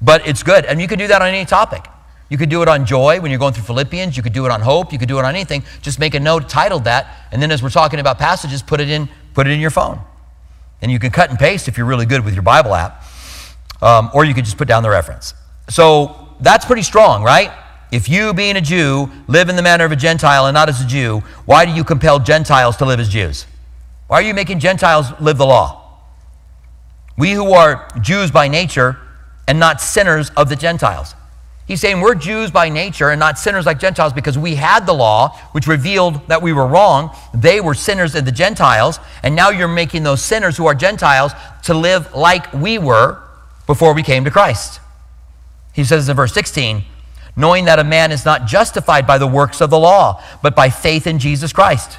But 0.00 0.26
it's 0.28 0.44
good. 0.44 0.64
And 0.64 0.80
you 0.80 0.86
can 0.86 0.98
do 0.98 1.08
that 1.08 1.22
on 1.22 1.28
any 1.28 1.44
topic. 1.44 1.84
You 2.28 2.38
could 2.38 2.50
do 2.50 2.62
it 2.62 2.68
on 2.68 2.86
joy 2.86 3.20
when 3.20 3.32
you're 3.32 3.40
going 3.40 3.52
through 3.52 3.64
Philippians. 3.64 4.16
You 4.16 4.22
could 4.22 4.32
do 4.32 4.46
it 4.46 4.52
on 4.52 4.60
hope. 4.60 4.92
You 4.92 4.98
could 4.98 5.08
do 5.08 5.18
it 5.18 5.24
on 5.24 5.34
anything. 5.34 5.64
Just 5.82 5.98
make 5.98 6.14
a 6.14 6.20
note 6.20 6.48
titled 6.48 6.84
that. 6.84 7.28
And 7.32 7.42
then 7.42 7.50
as 7.50 7.64
we're 7.64 7.70
talking 7.70 7.98
about 7.98 8.18
passages, 8.18 8.62
put 8.62 8.80
it 8.80 8.88
in, 8.88 9.08
put 9.34 9.48
it 9.48 9.50
in 9.50 9.60
your 9.60 9.70
phone. 9.70 10.00
And 10.84 10.92
you 10.92 10.98
can 10.98 11.10
cut 11.10 11.30
and 11.30 11.38
paste 11.38 11.66
if 11.66 11.78
you're 11.78 11.86
really 11.86 12.04
good 12.04 12.22
with 12.26 12.34
your 12.34 12.42
Bible 12.42 12.74
app. 12.74 13.02
Um, 13.80 14.10
or 14.12 14.26
you 14.26 14.34
could 14.34 14.44
just 14.44 14.58
put 14.58 14.68
down 14.68 14.82
the 14.82 14.90
reference. 14.90 15.32
So 15.70 16.36
that's 16.40 16.66
pretty 16.66 16.82
strong, 16.82 17.22
right? 17.22 17.50
If 17.90 18.06
you, 18.06 18.34
being 18.34 18.56
a 18.56 18.60
Jew, 18.60 19.10
live 19.26 19.48
in 19.48 19.56
the 19.56 19.62
manner 19.62 19.86
of 19.86 19.92
a 19.92 19.96
Gentile 19.96 20.44
and 20.44 20.54
not 20.54 20.68
as 20.68 20.82
a 20.82 20.86
Jew, 20.86 21.22
why 21.46 21.64
do 21.64 21.72
you 21.72 21.84
compel 21.84 22.18
Gentiles 22.18 22.76
to 22.76 22.84
live 22.84 23.00
as 23.00 23.08
Jews? 23.08 23.46
Why 24.08 24.18
are 24.18 24.22
you 24.22 24.34
making 24.34 24.58
Gentiles 24.58 25.06
live 25.20 25.38
the 25.38 25.46
law? 25.46 26.02
We 27.16 27.32
who 27.32 27.54
are 27.54 27.88
Jews 28.02 28.30
by 28.30 28.48
nature 28.48 28.98
and 29.48 29.58
not 29.58 29.80
sinners 29.80 30.30
of 30.36 30.50
the 30.50 30.56
Gentiles. 30.56 31.14
He's 31.66 31.80
saying 31.80 32.00
we're 32.00 32.14
Jews 32.14 32.50
by 32.50 32.68
nature 32.68 33.08
and 33.08 33.18
not 33.18 33.38
sinners 33.38 33.64
like 33.64 33.78
Gentiles 33.78 34.12
because 34.12 34.36
we 34.36 34.56
had 34.56 34.84
the 34.84 34.92
law, 34.92 35.30
which 35.52 35.66
revealed 35.66 36.28
that 36.28 36.42
we 36.42 36.52
were 36.52 36.66
wrong. 36.66 37.16
They 37.32 37.60
were 37.60 37.72
sinners 37.72 38.14
of 38.14 38.26
the 38.26 38.32
Gentiles, 38.32 39.00
and 39.22 39.34
now 39.34 39.48
you're 39.48 39.66
making 39.66 40.02
those 40.02 40.22
sinners 40.22 40.58
who 40.58 40.66
are 40.66 40.74
Gentiles 40.74 41.32
to 41.62 41.72
live 41.72 42.14
like 42.14 42.52
we 42.52 42.76
were 42.76 43.22
before 43.66 43.94
we 43.94 44.02
came 44.02 44.24
to 44.24 44.30
Christ. 44.30 44.80
He 45.72 45.84
says 45.84 46.08
in 46.08 46.16
verse 46.16 46.34
16, 46.34 46.84
knowing 47.34 47.64
that 47.64 47.78
a 47.78 47.84
man 47.84 48.12
is 48.12 48.26
not 48.26 48.46
justified 48.46 49.06
by 49.06 49.16
the 49.16 49.26
works 49.26 49.62
of 49.62 49.70
the 49.70 49.78
law, 49.78 50.22
but 50.42 50.54
by 50.54 50.68
faith 50.68 51.06
in 51.06 51.18
Jesus 51.18 51.52
Christ. 51.52 51.98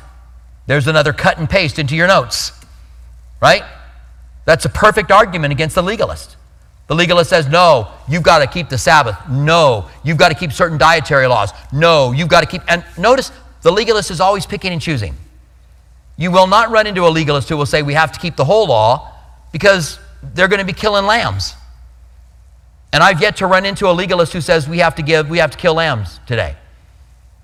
There's 0.68 0.88
another 0.88 1.12
cut 1.12 1.40
and 1.40 1.50
paste 1.50 1.80
into 1.80 1.96
your 1.96 2.08
notes, 2.08 2.52
right? 3.42 3.64
That's 4.46 4.66
a 4.66 4.70
perfect 4.70 5.12
argument 5.12 5.52
against 5.52 5.74
the 5.74 5.82
legalist. 5.82 6.35
The 6.88 6.96
legalist 6.96 7.30
says, 7.30 7.48
no, 7.48 7.92
you've 8.08 8.24
got 8.24 8.40
to 8.40 8.48
keep 8.48 8.70
the 8.70 8.78
Sabbath. 8.78 9.18
No, 9.30 9.90
you've 10.04 10.18
got 10.18 10.30
to 10.30 10.36
keep 10.36 10.52
certain 10.52 10.78
dietary 10.78 11.28
laws. 11.28 11.52
No, 11.74 12.12
you've 12.12 12.28
got 12.28 12.42
to 12.42 12.48
keep. 12.48 12.62
And 12.68 12.86
notice, 12.98 13.32
the 13.64 13.72
legalist 13.72 14.12
is 14.12 14.22
always 14.22 14.46
picking 14.46 14.72
and 14.72 14.82
choosing. 14.82 15.16
You 16.18 16.32
will 16.32 16.48
not 16.48 16.70
run 16.70 16.88
into 16.88 17.08
a 17.08 17.10
legalist 17.10 17.50
who 17.50 17.58
will 17.58 17.66
say, 17.66 17.82
we 17.82 17.96
have 17.96 18.12
to 18.12 18.20
keep 18.20 18.36
the 18.36 18.46
whole 18.46 18.68
law 18.68 19.12
because 19.52 20.00
they're 20.34 20.48
going 20.48 20.60
to 20.60 20.66
be 20.66 20.74
killing 20.74 21.06
lambs. 21.06 21.56
And 22.94 23.04
I've 23.04 23.22
yet 23.22 23.38
to 23.38 23.48
run 23.48 23.66
into 23.66 23.90
a 23.90 23.92
legalist 23.92 24.32
who 24.32 24.40
says 24.40 24.70
we 24.70 24.78
have 24.78 24.96
to 24.96 25.02
give, 25.02 25.30
we 25.30 25.40
have 25.40 25.52
to 25.52 25.58
kill 25.58 25.74
lambs 25.74 26.20
today. 26.26 26.56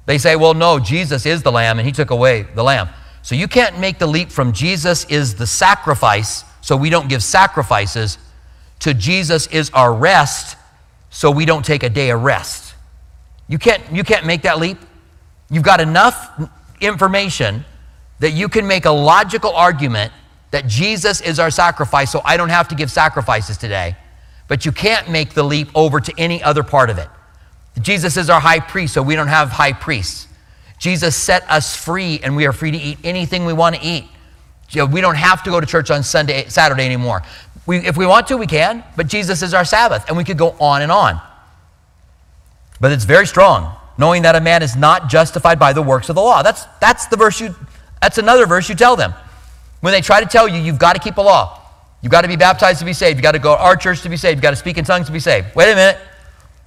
They 0.06 0.18
say, 0.18 0.36
well, 0.36 0.54
no, 0.54 0.80
Jesus 0.80 1.26
is 1.26 1.44
the 1.44 1.52
lamb 1.52 1.80
and 1.80 1.86
he 1.86 1.92
took 1.92 2.12
away 2.12 2.44
the 2.44 2.64
lamb. 2.64 2.90
So 3.22 3.36
you 3.36 3.48
can't 3.48 3.80
make 3.80 4.00
the 4.00 4.08
leap 4.08 4.32
from 4.32 4.54
Jesus 4.54 5.06
is 5.06 5.36
the 5.36 5.48
sacrifice 5.48 6.44
so 6.62 6.78
we 6.78 6.90
don't 6.90 7.10
give 7.10 7.24
sacrifices, 7.24 8.18
to 8.82 8.94
Jesus 8.94 9.48
is 9.48 9.70
our 9.72 9.94
rest, 9.94 10.58
so 11.10 11.32
we 11.32 11.46
don't 11.46 11.66
take 11.66 11.84
a 11.84 11.90
day 11.90 12.10
of 12.12 12.22
rest. 12.22 12.76
You 13.48 13.58
can't, 13.58 13.82
you 13.92 14.04
can't 14.04 14.26
make 14.26 14.44
that 14.44 14.60
leap. 14.60 14.78
You've 15.50 15.64
got 15.64 15.82
enough 15.82 16.50
information 16.80 17.66
that 18.20 18.32
you 18.32 18.48
can 18.48 18.68
make 18.68 18.86
a 18.86 18.92
logical 18.92 19.54
argument 19.54 20.14
that 20.52 20.68
Jesus 20.68 21.22
is 21.22 21.40
our 21.40 21.50
sacrifice, 21.50 22.12
so 22.12 22.22
I 22.24 22.38
don't 22.38 22.50
have 22.50 22.68
to 22.70 22.76
give 22.76 22.92
sacrifices 22.92 23.58
today. 23.58 23.96
But 24.48 24.66
you 24.66 24.72
can't 24.72 25.10
make 25.10 25.34
the 25.34 25.44
leap 25.44 25.70
over 25.76 26.00
to 26.00 26.14
any 26.18 26.44
other 26.44 26.64
part 26.64 26.90
of 26.90 26.98
it. 26.98 27.08
Jesus 27.82 28.18
is 28.18 28.30
our 28.30 28.42
high 28.42 28.60
priest, 28.60 28.94
so 28.94 29.02
we 29.02 29.16
don't 29.16 29.28
have 29.28 29.50
high 29.50 29.74
priests. 29.74 30.28
Jesus 30.78 31.16
set 31.16 31.50
us 31.50 31.76
free, 31.76 32.20
and 32.24 32.36
we 32.36 32.46
are 32.48 32.52
free 32.52 32.72
to 32.72 32.78
eat 32.78 32.98
anything 33.04 33.46
we 33.46 33.54
want 33.54 33.76
to 33.76 33.82
eat. 33.82 34.06
We 34.74 35.02
don't 35.02 35.16
have 35.16 35.44
to 35.44 35.50
go 35.50 35.60
to 35.60 35.66
church 35.66 35.92
on 35.92 36.04
Sunday, 36.04 36.46
Saturday 36.48 36.86
anymore. 36.86 37.22
We, 37.66 37.78
if 37.78 37.96
we 37.96 38.06
want 38.06 38.28
to, 38.28 38.38
we 38.38 38.48
can, 38.48 38.84
but 38.96 39.08
Jesus 39.08 39.42
is 39.42 39.54
our 39.54 39.66
Sabbath, 39.66 40.08
and 40.08 40.18
we 40.18 40.24
could 40.24 40.38
go 40.38 40.56
on 40.60 40.82
and 40.82 40.92
on. 40.92 41.22
But 42.80 42.92
it's 42.92 43.06
very 43.06 43.28
strong, 43.28 43.76
knowing 43.98 44.24
that 44.24 44.36
a 44.36 44.42
man 44.42 44.64
is 44.64 44.76
not 44.76 45.10
justified 45.10 45.60
by 45.60 45.74
the 45.74 45.82
works 45.82 46.10
of 46.10 46.16
the 46.16 46.22
law. 46.22 46.42
That's, 46.42 46.66
that's 46.80 47.06
the 47.08 47.18
verse 47.18 47.40
you, 47.40 47.56
that's 48.02 48.18
another 48.18 48.48
verse 48.48 48.68
you 48.68 48.76
tell 48.76 48.96
them. 48.96 49.14
When 49.82 49.94
they 49.94 50.02
try 50.02 50.20
to 50.20 50.26
tell 50.26 50.48
you, 50.48 50.60
you've 50.60 50.80
got 50.80 50.94
to 50.94 51.00
keep 51.00 51.16
the 51.16 51.24
law. 51.24 51.60
You've 52.02 52.12
got 52.12 52.22
to 52.22 52.28
be 52.28 52.36
baptized 52.36 52.80
to 52.80 52.86
be 52.86 52.94
saved. 52.94 53.18
You've 53.18 53.24
got 53.24 53.34
to 53.34 53.40
go 53.40 53.56
to 53.56 53.62
our 53.62 53.76
church 53.76 54.02
to 54.02 54.10
be 54.10 54.18
saved. 54.18 54.38
You've 54.38 54.44
got 54.44 54.52
to 54.52 54.56
speak 54.56 54.78
in 54.78 54.86
tongues 54.86 55.06
to 55.06 55.12
be 55.12 55.20
saved. 55.20 55.56
Wait 55.56 55.72
a 55.72 55.76
minute. 55.76 56.00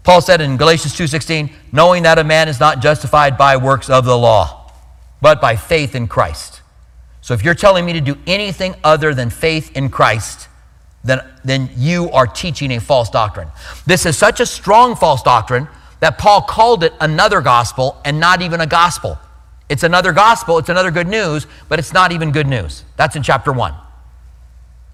Paul 0.04 0.20
said 0.20 0.40
in 0.40 0.56
Galatians 0.56 0.94
2:16, 0.94 1.50
knowing 1.72 2.02
that 2.04 2.18
a 2.18 2.24
man 2.24 2.48
is 2.48 2.60
not 2.60 2.80
justified 2.80 3.36
by 3.36 3.56
works 3.56 3.88
of 3.90 4.04
the 4.04 4.16
law, 4.16 4.70
but 5.20 5.40
by 5.40 5.56
faith 5.56 5.94
in 5.94 6.06
Christ. 6.06 6.60
So 7.20 7.32
if 7.32 7.42
you're 7.42 7.54
telling 7.54 7.86
me 7.86 7.94
to 7.94 8.00
do 8.00 8.16
anything 8.26 8.76
other 8.84 9.14
than 9.14 9.30
faith 9.30 9.74
in 9.74 9.88
Christ, 9.88 10.48
then, 11.04 11.20
then 11.44 11.70
you 11.76 12.10
are 12.10 12.26
teaching 12.26 12.72
a 12.72 12.80
false 12.80 13.10
doctrine. 13.10 13.48
This 13.86 14.06
is 14.06 14.16
such 14.16 14.40
a 14.40 14.46
strong 14.46 14.96
false 14.96 15.22
doctrine 15.22 15.68
that 16.00 16.18
Paul 16.18 16.42
called 16.42 16.82
it 16.82 16.92
another 17.00 17.40
gospel 17.40 18.00
and 18.04 18.18
not 18.18 18.42
even 18.42 18.60
a 18.60 18.66
gospel. 18.66 19.18
It's 19.68 19.82
another 19.82 20.12
gospel, 20.12 20.58
it's 20.58 20.68
another 20.68 20.90
good 20.90 21.08
news, 21.08 21.46
but 21.68 21.78
it's 21.78 21.92
not 21.92 22.12
even 22.12 22.32
good 22.32 22.46
news. 22.46 22.84
That's 22.96 23.16
in 23.16 23.22
chapter 23.22 23.52
1. 23.52 23.74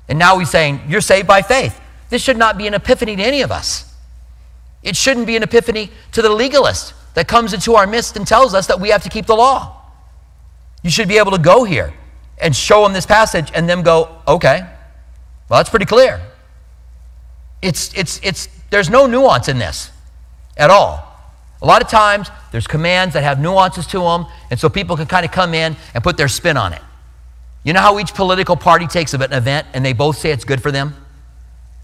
And 0.09 0.19
now 0.19 0.39
he's 0.39 0.51
saying, 0.51 0.83
You're 0.89 1.01
saved 1.01 1.27
by 1.27 1.43
faith. 1.43 1.81
This 2.11 2.23
should 2.23 2.37
not 2.37 2.59
be 2.59 2.67
an 2.67 2.75
epiphany 2.75 3.15
to 3.17 3.23
any 3.23 3.43
of 3.43 3.53
us. 3.53 3.95
It 4.83 4.97
shouldn't 4.97 5.27
be 5.27 5.37
an 5.37 5.43
epiphany 5.43 5.91
to 6.13 6.23
the 6.23 6.31
legalist 6.31 6.95
that 7.15 7.29
comes 7.29 7.53
into 7.53 7.75
our 7.75 7.87
midst 7.87 8.17
and 8.17 8.27
tells 8.27 8.55
us 8.55 8.67
that 8.67 8.81
we 8.81 8.89
have 8.91 9.03
to 9.05 9.09
keep 9.09 9.27
the 9.27 9.37
law. 9.37 9.77
You 10.83 10.91
should 10.91 11.09
be 11.09 11.19
able 11.19 11.33
to 11.33 11.39
go 11.39 11.65
here 11.65 11.93
and 12.39 12.57
show 12.57 12.83
them 12.83 12.93
this 12.93 13.07
passage 13.07 13.51
and 13.55 13.69
them 13.69 13.83
go, 13.83 14.17
okay, 14.27 14.67
well, 15.51 15.59
that's 15.59 15.69
pretty 15.69 15.85
clear. 15.85 16.23
It's, 17.61 17.93
it's, 17.95 18.21
it's, 18.23 18.49
there's 18.71 18.89
no 18.89 19.07
nuance 19.07 19.49
in 19.49 19.59
this 19.59 19.91
at 20.57 20.71
all. 20.71 21.07
A 21.61 21.67
lot 21.67 21.83
of 21.83 21.89
times, 21.89 22.31
there's 22.53 22.67
commands 22.67 23.15
that 23.15 23.23
have 23.23 23.41
nuances 23.41 23.87
to 23.89 24.01
them, 24.01 24.27
and 24.51 24.59
so 24.59 24.71
people 24.71 24.97
can 24.97 25.07
kind 25.07 25.27
of 25.27 25.33
come 25.33 25.53
in 25.53 25.77
and 25.93 26.03
put 26.03 26.17
their 26.17 26.29
spin 26.29 26.57
on 26.57 26.73
it. 26.73 26.81
You 27.65 27.73
know 27.75 27.81
how 27.81 27.99
each 27.99 28.15
political 28.15 28.57
party 28.57 28.87
takes 28.87 29.13
an 29.13 29.21
event 29.21 29.67
and 29.75 29.85
they 29.85 29.93
both 29.93 30.17
say 30.17 30.31
it's 30.31 30.45
good 30.45 30.63
for 30.63 30.71
them? 30.71 30.95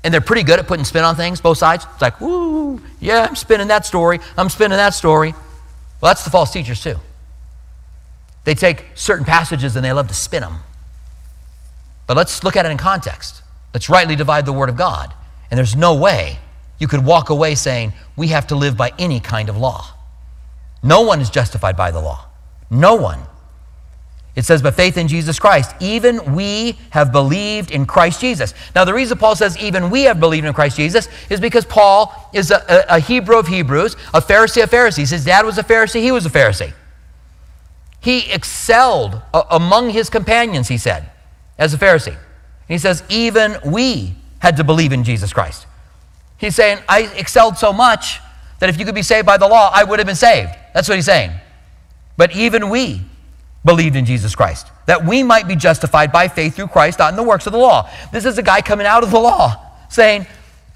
And 0.02 0.14
they're 0.14 0.22
pretty 0.22 0.44
good 0.44 0.58
at 0.58 0.66
putting 0.66 0.84
spin 0.84 1.04
on 1.04 1.16
things, 1.16 1.40
both 1.40 1.58
sides. 1.58 1.84
It's 1.92 2.00
like, 2.00 2.20
woo, 2.20 2.80
yeah, 3.00 3.26
I'm 3.28 3.36
spinning 3.36 3.68
that 3.68 3.84
story. 3.84 4.20
I'm 4.38 4.48
spinning 4.48 4.78
that 4.78 4.94
story. 4.94 5.32
Well, 6.00 6.10
that's 6.10 6.22
the 6.22 6.30
false 6.30 6.52
teachers, 6.52 6.82
too. 6.82 6.96
They 8.44 8.54
take 8.54 8.86
certain 8.94 9.26
passages 9.26 9.74
and 9.74 9.84
they 9.84 9.92
love 9.92 10.08
to 10.08 10.14
spin 10.14 10.42
them. 10.42 10.60
But 12.06 12.16
let's 12.16 12.44
look 12.44 12.56
at 12.56 12.64
it 12.64 12.70
in 12.70 12.78
context. 12.78 13.42
Let's 13.76 13.90
rightly 13.90 14.16
divide 14.16 14.46
the 14.46 14.54
Word 14.54 14.70
of 14.70 14.76
God. 14.78 15.12
And 15.50 15.58
there's 15.58 15.76
no 15.76 15.94
way 15.94 16.38
you 16.78 16.88
could 16.88 17.04
walk 17.04 17.28
away 17.28 17.54
saying, 17.54 17.92
we 18.16 18.28
have 18.28 18.46
to 18.46 18.54
live 18.54 18.74
by 18.74 18.94
any 18.98 19.20
kind 19.20 19.50
of 19.50 19.58
law. 19.58 19.86
No 20.82 21.02
one 21.02 21.20
is 21.20 21.28
justified 21.28 21.76
by 21.76 21.90
the 21.90 22.00
law. 22.00 22.24
No 22.70 22.94
one. 22.94 23.20
It 24.34 24.46
says, 24.46 24.62
by 24.62 24.70
faith 24.70 24.96
in 24.96 25.08
Jesus 25.08 25.38
Christ, 25.38 25.74
even 25.78 26.34
we 26.34 26.78
have 26.88 27.12
believed 27.12 27.70
in 27.70 27.84
Christ 27.84 28.18
Jesus. 28.18 28.54
Now, 28.74 28.86
the 28.86 28.94
reason 28.94 29.18
Paul 29.18 29.36
says, 29.36 29.58
even 29.58 29.90
we 29.90 30.04
have 30.04 30.20
believed 30.20 30.46
in 30.46 30.54
Christ 30.54 30.78
Jesus, 30.78 31.06
is 31.28 31.38
because 31.38 31.66
Paul 31.66 32.30
is 32.32 32.50
a, 32.50 32.64
a, 32.90 32.96
a 32.96 32.98
Hebrew 32.98 33.38
of 33.38 33.46
Hebrews, 33.46 33.94
a 34.14 34.22
Pharisee 34.22 34.62
of 34.62 34.70
Pharisees. 34.70 35.10
His 35.10 35.26
dad 35.26 35.44
was 35.44 35.58
a 35.58 35.62
Pharisee, 35.62 36.00
he 36.00 36.12
was 36.12 36.24
a 36.24 36.30
Pharisee. 36.30 36.72
He 38.00 38.32
excelled 38.32 39.20
among 39.50 39.90
his 39.90 40.08
companions, 40.08 40.68
he 40.68 40.78
said, 40.78 41.10
as 41.58 41.74
a 41.74 41.76
Pharisee. 41.76 42.16
He 42.68 42.78
says, 42.78 43.02
even 43.08 43.56
we 43.64 44.14
had 44.38 44.56
to 44.56 44.64
believe 44.64 44.92
in 44.92 45.04
Jesus 45.04 45.32
Christ. 45.32 45.66
He's 46.38 46.54
saying, 46.54 46.78
I 46.88 47.02
excelled 47.16 47.56
so 47.56 47.72
much 47.72 48.20
that 48.58 48.68
if 48.68 48.78
you 48.78 48.84
could 48.84 48.94
be 48.94 49.02
saved 49.02 49.26
by 49.26 49.36
the 49.36 49.48
law, 49.48 49.70
I 49.72 49.84
would 49.84 49.98
have 49.98 50.06
been 50.06 50.16
saved. 50.16 50.50
That's 50.74 50.88
what 50.88 50.96
he's 50.96 51.06
saying. 51.06 51.30
But 52.16 52.34
even 52.34 52.70
we 52.70 53.02
believed 53.64 53.96
in 53.96 54.04
Jesus 54.04 54.34
Christ, 54.34 54.68
that 54.86 55.04
we 55.04 55.22
might 55.22 55.48
be 55.48 55.56
justified 55.56 56.12
by 56.12 56.28
faith 56.28 56.56
through 56.56 56.68
Christ, 56.68 56.98
not 56.98 57.10
in 57.10 57.16
the 57.16 57.22
works 57.22 57.46
of 57.46 57.52
the 57.52 57.58
law. 57.58 57.90
This 58.12 58.24
is 58.24 58.38
a 58.38 58.42
guy 58.42 58.60
coming 58.60 58.86
out 58.86 59.02
of 59.02 59.10
the 59.10 59.18
law 59.18 59.60
saying, 59.88 60.26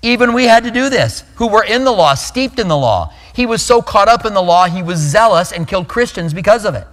even 0.02 0.32
we 0.32 0.44
had 0.44 0.64
to 0.64 0.70
do 0.70 0.88
this, 0.88 1.24
who 1.36 1.46
were 1.46 1.64
in 1.64 1.84
the 1.84 1.92
law, 1.92 2.14
steeped 2.14 2.58
in 2.58 2.68
the 2.68 2.76
law. 2.76 3.12
He 3.34 3.46
was 3.46 3.62
so 3.62 3.82
caught 3.82 4.08
up 4.08 4.24
in 4.24 4.34
the 4.34 4.42
law, 4.42 4.66
he 4.66 4.82
was 4.82 4.98
zealous 4.98 5.52
and 5.52 5.68
killed 5.68 5.88
Christians 5.88 6.32
because 6.32 6.64
of 6.64 6.74
it. 6.74 6.86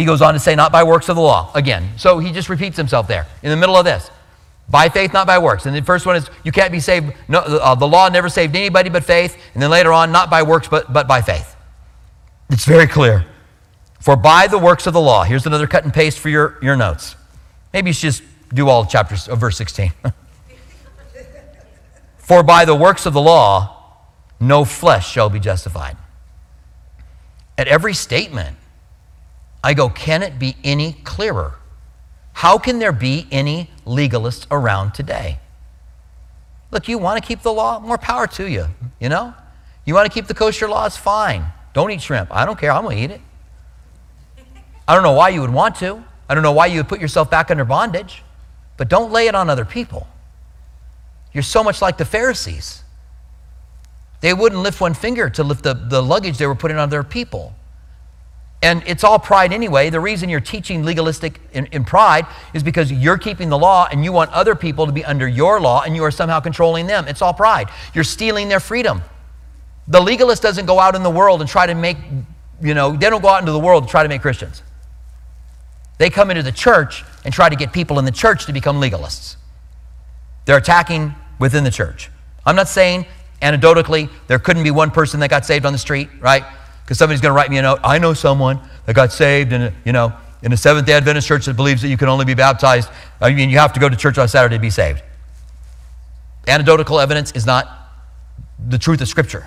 He 0.00 0.06
goes 0.06 0.22
on 0.22 0.32
to 0.32 0.40
say, 0.40 0.54
not 0.54 0.72
by 0.72 0.82
works 0.82 1.10
of 1.10 1.16
the 1.16 1.20
law. 1.20 1.50
Again, 1.54 1.90
so 1.98 2.20
he 2.20 2.32
just 2.32 2.48
repeats 2.48 2.74
himself 2.74 3.06
there 3.06 3.26
in 3.42 3.50
the 3.50 3.56
middle 3.56 3.76
of 3.76 3.84
this. 3.84 4.10
By 4.66 4.88
faith, 4.88 5.12
not 5.12 5.26
by 5.26 5.38
works. 5.38 5.66
And 5.66 5.76
the 5.76 5.82
first 5.82 6.06
one 6.06 6.16
is, 6.16 6.30
you 6.42 6.52
can't 6.52 6.72
be 6.72 6.80
saved. 6.80 7.12
No, 7.28 7.40
uh, 7.40 7.74
the 7.74 7.86
law 7.86 8.08
never 8.08 8.30
saved 8.30 8.56
anybody 8.56 8.88
but 8.88 9.04
faith. 9.04 9.36
And 9.52 9.62
then 9.62 9.68
later 9.68 9.92
on, 9.92 10.10
not 10.10 10.30
by 10.30 10.42
works, 10.42 10.68
but, 10.68 10.90
but 10.90 11.06
by 11.06 11.20
faith. 11.20 11.54
It's 12.48 12.64
very 12.64 12.86
clear. 12.86 13.26
For 14.00 14.16
by 14.16 14.46
the 14.46 14.56
works 14.56 14.86
of 14.86 14.94
the 14.94 15.02
law, 15.02 15.22
here's 15.22 15.44
another 15.44 15.66
cut 15.66 15.84
and 15.84 15.92
paste 15.92 16.18
for 16.18 16.30
your, 16.30 16.56
your 16.62 16.76
notes. 16.76 17.14
Maybe 17.74 17.90
you 17.90 17.92
should 17.92 18.12
just 18.14 18.22
do 18.54 18.70
all 18.70 18.86
chapters 18.86 19.28
of 19.28 19.38
verse 19.38 19.58
16. 19.58 19.92
For 22.16 22.42
by 22.42 22.64
the 22.64 22.74
works 22.74 23.04
of 23.04 23.12
the 23.12 23.20
law, 23.20 23.76
no 24.40 24.64
flesh 24.64 25.12
shall 25.12 25.28
be 25.28 25.40
justified. 25.40 25.98
At 27.58 27.68
every 27.68 27.92
statement, 27.92 28.56
I 29.62 29.74
go, 29.74 29.88
can 29.88 30.22
it 30.22 30.38
be 30.38 30.56
any 30.64 30.94
clearer? 31.04 31.56
How 32.32 32.58
can 32.58 32.78
there 32.78 32.92
be 32.92 33.26
any 33.30 33.70
legalists 33.84 34.46
around 34.50 34.94
today? 34.94 35.38
Look, 36.70 36.88
you 36.88 36.98
want 36.98 37.22
to 37.22 37.26
keep 37.26 37.42
the 37.42 37.52
law? 37.52 37.80
More 37.80 37.98
power 37.98 38.26
to 38.28 38.48
you, 38.48 38.66
you 39.00 39.08
know? 39.08 39.34
You 39.84 39.94
want 39.94 40.06
to 40.06 40.12
keep 40.12 40.26
the 40.26 40.34
kosher 40.34 40.68
laws? 40.68 40.96
Fine. 40.96 41.44
Don't 41.74 41.90
eat 41.90 42.00
shrimp. 42.00 42.28
I 42.30 42.46
don't 42.46 42.58
care. 42.58 42.72
I'm 42.72 42.84
going 42.84 42.96
to 42.96 43.02
eat 43.02 43.10
it. 43.10 43.20
I 44.86 44.94
don't 44.94 45.02
know 45.02 45.12
why 45.12 45.28
you 45.30 45.40
would 45.40 45.52
want 45.52 45.76
to. 45.76 46.02
I 46.28 46.34
don't 46.34 46.42
know 46.42 46.52
why 46.52 46.66
you 46.66 46.78
would 46.78 46.88
put 46.88 47.00
yourself 47.00 47.30
back 47.30 47.50
under 47.50 47.64
bondage, 47.64 48.22
but 48.76 48.88
don't 48.88 49.12
lay 49.12 49.26
it 49.26 49.34
on 49.34 49.50
other 49.50 49.64
people. 49.64 50.06
You're 51.32 51.42
so 51.42 51.62
much 51.62 51.82
like 51.82 51.98
the 51.98 52.04
Pharisees. 52.04 52.82
They 54.20 54.34
wouldn't 54.34 54.62
lift 54.62 54.80
one 54.80 54.94
finger 54.94 55.30
to 55.30 55.44
lift 55.44 55.62
the, 55.64 55.74
the 55.74 56.02
luggage 56.02 56.38
they 56.38 56.46
were 56.46 56.54
putting 56.54 56.76
on 56.76 56.90
their 56.90 57.04
people. 57.04 57.54
And 58.62 58.82
it's 58.86 59.04
all 59.04 59.18
pride 59.18 59.52
anyway. 59.52 59.88
The 59.88 60.00
reason 60.00 60.28
you're 60.28 60.38
teaching 60.38 60.84
legalistic 60.84 61.40
in, 61.52 61.66
in, 61.66 61.84
pride 61.84 62.26
is 62.52 62.62
because 62.62 62.92
you're 62.92 63.16
keeping 63.16 63.48
the 63.48 63.56
law 63.56 63.88
and 63.90 64.04
you 64.04 64.12
want 64.12 64.30
other 64.32 64.54
people 64.54 64.84
to 64.84 64.92
be 64.92 65.02
under 65.04 65.26
your 65.26 65.60
law 65.60 65.82
and 65.82 65.96
you 65.96 66.04
are 66.04 66.10
somehow 66.10 66.40
controlling 66.40 66.86
them. 66.86 67.08
It's 67.08 67.22
all 67.22 67.32
pride. 67.32 67.70
You're 67.94 68.04
stealing 68.04 68.48
their 68.48 68.60
freedom. 68.60 69.02
The 69.88 70.00
legalist 70.00 70.42
doesn't 70.42 70.66
go 70.66 70.78
out 70.78 70.94
in 70.94 71.02
the 71.02 71.10
world 71.10 71.40
and 71.40 71.48
try 71.48 71.66
to 71.66 71.74
make, 71.74 71.96
you 72.60 72.74
know, 72.74 72.92
they 72.92 73.08
don't 73.08 73.22
go 73.22 73.28
out 73.28 73.40
into 73.40 73.52
the 73.52 73.58
world 73.58 73.84
to 73.84 73.90
try 73.90 74.02
to 74.02 74.08
make 74.10 74.20
Christians. 74.20 74.62
They 75.96 76.10
come 76.10 76.30
into 76.30 76.42
the 76.42 76.52
church 76.52 77.02
and 77.24 77.32
try 77.32 77.48
to 77.48 77.56
get 77.56 77.72
people 77.72 77.98
in 77.98 78.04
the 78.04 78.12
church 78.12 78.44
to 78.46 78.52
become 78.52 78.78
legalists. 78.78 79.36
They're 80.44 80.58
attacking 80.58 81.14
within 81.38 81.64
the 81.64 81.70
church. 81.70 82.10
I'm 82.44 82.56
not 82.56 82.68
saying 82.68 83.06
anecdotally 83.40 84.10
there 84.26 84.38
couldn't 84.38 84.64
be 84.64 84.70
one 84.70 84.90
person 84.90 85.20
that 85.20 85.30
got 85.30 85.46
saved 85.46 85.64
on 85.64 85.72
the 85.72 85.78
street, 85.78 86.10
right? 86.20 86.44
Because 86.90 86.98
somebody's 86.98 87.20
going 87.20 87.30
to 87.30 87.36
write 87.36 87.50
me 87.50 87.58
a 87.58 87.62
note. 87.62 87.78
I 87.84 88.00
know 88.00 88.14
someone 88.14 88.58
that 88.86 88.96
got 88.96 89.12
saved 89.12 89.52
in 89.52 89.62
a, 89.62 89.72
you 89.84 89.92
know, 89.92 90.12
in 90.42 90.52
a 90.52 90.56
Seventh 90.56 90.88
day 90.88 90.94
Adventist 90.94 91.28
church 91.28 91.46
that 91.46 91.54
believes 91.54 91.82
that 91.82 91.88
you 91.88 91.96
can 91.96 92.08
only 92.08 92.24
be 92.24 92.34
baptized. 92.34 92.88
I 93.20 93.32
mean, 93.32 93.48
you 93.48 93.58
have 93.58 93.72
to 93.74 93.78
go 93.78 93.88
to 93.88 93.94
church 93.94 94.18
on 94.18 94.26
Saturday 94.26 94.56
to 94.56 94.60
be 94.60 94.70
saved. 94.70 95.00
Anecdotal 96.48 96.98
evidence 96.98 97.30
is 97.30 97.46
not 97.46 97.70
the 98.58 98.76
truth 98.76 99.00
of 99.00 99.06
Scripture. 99.06 99.46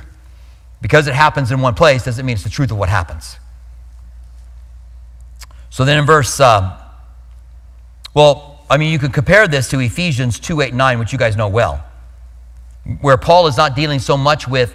Because 0.82 1.06
it 1.06 1.15
happens 1.15 1.51
in 1.51 1.60
one 1.60 1.73
place 1.73 2.06
doesn't 2.06 2.25
mean 2.25 2.36
it's 2.36 2.45
the 2.45 2.49
truth 2.49 2.71
of 2.71 2.77
what 2.77 2.88
happens. 2.88 3.36
So 5.69 5.84
then 5.84 5.99
in 5.99 6.06
verse, 6.06 6.39
uh, 6.39 6.79
well, 8.13 8.63
I 8.69 8.77
mean, 8.77 8.89
you 8.89 8.99
could 8.99 9.12
compare 9.12 9.49
this 9.49 9.69
to 9.71 9.82
Ephesians 9.82 10.39
2 10.39 10.62
8 10.62 10.73
9, 10.73 10.97
which 10.97 11.12
you 11.12 11.19
guys 11.19 11.36
know 11.36 11.49
well, 11.49 11.84
where 13.01 13.17
Paul 13.17 13.47
is 13.47 13.58
not 13.58 13.75
dealing 13.75 13.99
so 13.99 14.15
much 14.15 14.47
with 14.47 14.73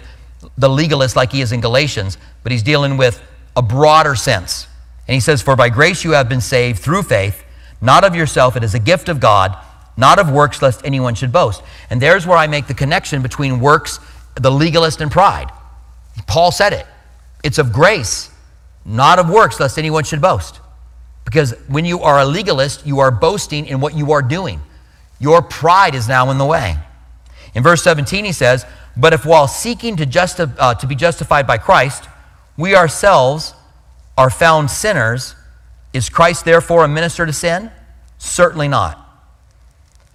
the 0.57 0.69
legalist 0.69 1.15
like 1.15 1.31
he 1.31 1.41
is 1.41 1.51
in 1.51 1.61
Galatians, 1.61 2.17
but 2.43 2.51
he's 2.51 2.63
dealing 2.63 2.97
with 2.97 3.21
a 3.55 3.61
broader 3.61 4.15
sense. 4.15 4.67
And 5.07 5.13
he 5.13 5.19
says, 5.19 5.41
For 5.41 5.55
by 5.55 5.69
grace 5.69 6.03
you 6.03 6.11
have 6.11 6.29
been 6.29 6.41
saved 6.41 6.79
through 6.79 7.03
faith, 7.03 7.43
not 7.81 8.03
of 8.03 8.15
yourself, 8.15 8.55
it 8.55 8.63
is 8.63 8.75
a 8.75 8.79
gift 8.79 9.09
of 9.09 9.19
God, 9.19 9.57
not 9.97 10.19
of 10.19 10.31
works, 10.31 10.61
lest 10.61 10.85
anyone 10.85 11.15
should 11.15 11.31
boast. 11.31 11.61
And 11.89 12.01
there's 12.01 12.25
where 12.25 12.37
I 12.37 12.47
make 12.47 12.67
the 12.67 12.73
connection 12.73 13.21
between 13.21 13.59
works, 13.59 13.99
the 14.35 14.51
legalist, 14.51 15.01
and 15.01 15.11
pride. 15.11 15.49
Paul 16.27 16.51
said 16.51 16.73
it. 16.73 16.85
It's 17.43 17.57
of 17.57 17.71
grace, 17.71 18.29
not 18.85 19.19
of 19.19 19.29
works, 19.29 19.59
lest 19.59 19.77
anyone 19.77 20.03
should 20.03 20.21
boast. 20.21 20.59
Because 21.25 21.53
when 21.67 21.85
you 21.85 22.01
are 22.01 22.19
a 22.19 22.25
legalist, 22.25 22.85
you 22.85 22.99
are 22.99 23.11
boasting 23.11 23.65
in 23.65 23.79
what 23.79 23.95
you 23.95 24.11
are 24.11 24.21
doing. 24.21 24.61
Your 25.19 25.41
pride 25.41 25.95
is 25.95 26.07
now 26.07 26.31
in 26.31 26.37
the 26.37 26.45
way. 26.45 26.77
In 27.53 27.63
verse 27.63 27.83
17, 27.83 28.25
he 28.25 28.31
says, 28.31 28.65
but 28.97 29.13
if 29.13 29.25
while 29.25 29.47
seeking 29.47 29.95
to, 29.97 30.05
justi- 30.05 30.45
uh, 30.57 30.73
to 30.75 30.87
be 30.87 30.95
justified 30.95 31.47
by 31.47 31.57
Christ, 31.57 32.05
we 32.57 32.75
ourselves 32.75 33.53
are 34.17 34.29
found 34.29 34.69
sinners, 34.69 35.35
is 35.93 36.09
Christ 36.09 36.45
therefore 36.45 36.83
a 36.83 36.87
minister 36.87 37.25
to 37.25 37.33
sin? 37.33 37.71
Certainly 38.17 38.67
not. 38.67 39.05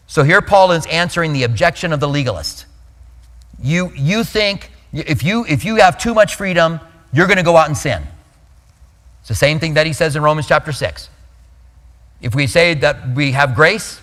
So 0.06 0.22
here 0.22 0.42
Paul 0.42 0.72
is 0.72 0.86
answering 0.86 1.32
the 1.32 1.44
objection 1.44 1.92
of 1.92 2.00
the 2.00 2.08
legalist. 2.08 2.66
You, 3.62 3.90
you 3.96 4.24
think 4.24 4.70
if 4.92 5.22
you, 5.22 5.44
if 5.46 5.64
you 5.64 5.76
have 5.76 5.98
too 5.98 6.14
much 6.14 6.36
freedom, 6.36 6.80
you're 7.12 7.26
going 7.26 7.38
to 7.38 7.42
go 7.42 7.56
out 7.56 7.68
and 7.68 7.76
sin. 7.76 8.02
It's 9.20 9.28
the 9.28 9.34
same 9.34 9.58
thing 9.58 9.74
that 9.74 9.86
he 9.86 9.92
says 9.92 10.16
in 10.16 10.22
Romans 10.22 10.46
chapter 10.46 10.70
6. 10.70 11.08
If 12.20 12.34
we 12.34 12.46
say 12.46 12.74
that 12.74 13.14
we 13.14 13.32
have 13.32 13.54
grace, 13.54 14.00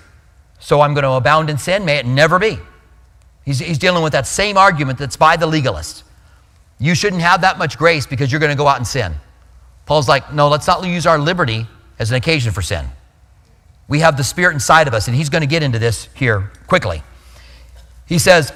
so 0.60 0.82
I'm 0.82 0.94
going 0.94 1.04
to 1.04 1.12
abound 1.12 1.50
in 1.50 1.58
sin, 1.58 1.86
may 1.86 1.98
it 1.98 2.06
never 2.06 2.40
be. 2.40 2.60
He's, 3.46 3.60
he's 3.60 3.78
dealing 3.78 4.04
with 4.04 4.14
that 4.14 4.28
same 4.28 4.58
argument 4.58 5.00
that's 5.00 5.18
by 5.18 5.36
the 5.36 5.48
legalist. 5.48 6.04
You 6.80 6.96
shouldn't 6.96 7.22
have 7.22 7.42
that 7.42 7.58
much 7.58 7.78
grace 7.78 8.06
because 8.06 8.32
you're 8.32 8.40
going 8.40 8.52
to 8.52 8.58
go 8.58 8.68
out 8.68 8.78
and 8.78 8.88
sin. 8.88 9.14
Paul's 9.86 10.08
like, 10.08 10.34
no, 10.34 10.48
let's 10.48 10.68
not 10.68 10.86
use 10.86 11.06
our 11.06 11.20
liberty 11.20 11.68
as 12.00 12.12
an 12.12 12.18
occasion 12.18 12.52
for 12.52 12.62
sin. 12.62 12.88
We 13.88 14.00
have 14.00 14.16
the 14.16 14.24
Spirit 14.24 14.54
inside 14.54 14.88
of 14.88 14.94
us, 14.94 15.08
and 15.08 15.16
he's 15.16 15.30
going 15.30 15.42
to 15.42 15.48
get 15.48 15.64
into 15.64 15.78
this 15.78 16.08
here 16.16 16.52
quickly. 16.68 17.04
He 18.06 18.20
says, 18.20 18.54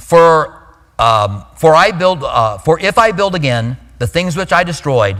For, 0.00 0.76
um, 0.98 1.44
for, 1.56 1.74
I 1.74 1.92
build, 1.92 2.24
uh, 2.24 2.58
for 2.58 2.80
if 2.80 2.98
I 2.98 3.12
build 3.12 3.34
again 3.34 3.78
the 3.98 4.06
things 4.06 4.36
which 4.36 4.52
I 4.52 4.64
destroyed, 4.64 5.16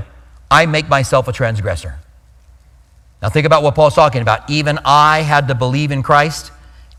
I 0.51 0.67
make 0.67 0.89
myself 0.89 1.29
a 1.29 1.33
transgressor. 1.33 1.97
Now, 3.23 3.29
think 3.29 3.47
about 3.47 3.63
what 3.63 3.75
Paul's 3.75 3.95
talking 3.95 4.21
about. 4.21 4.51
Even 4.51 4.79
I 4.85 5.21
had 5.21 5.49
to 5.49 5.55
believe 5.55 5.91
in 5.91 6.03
Christ. 6.03 6.53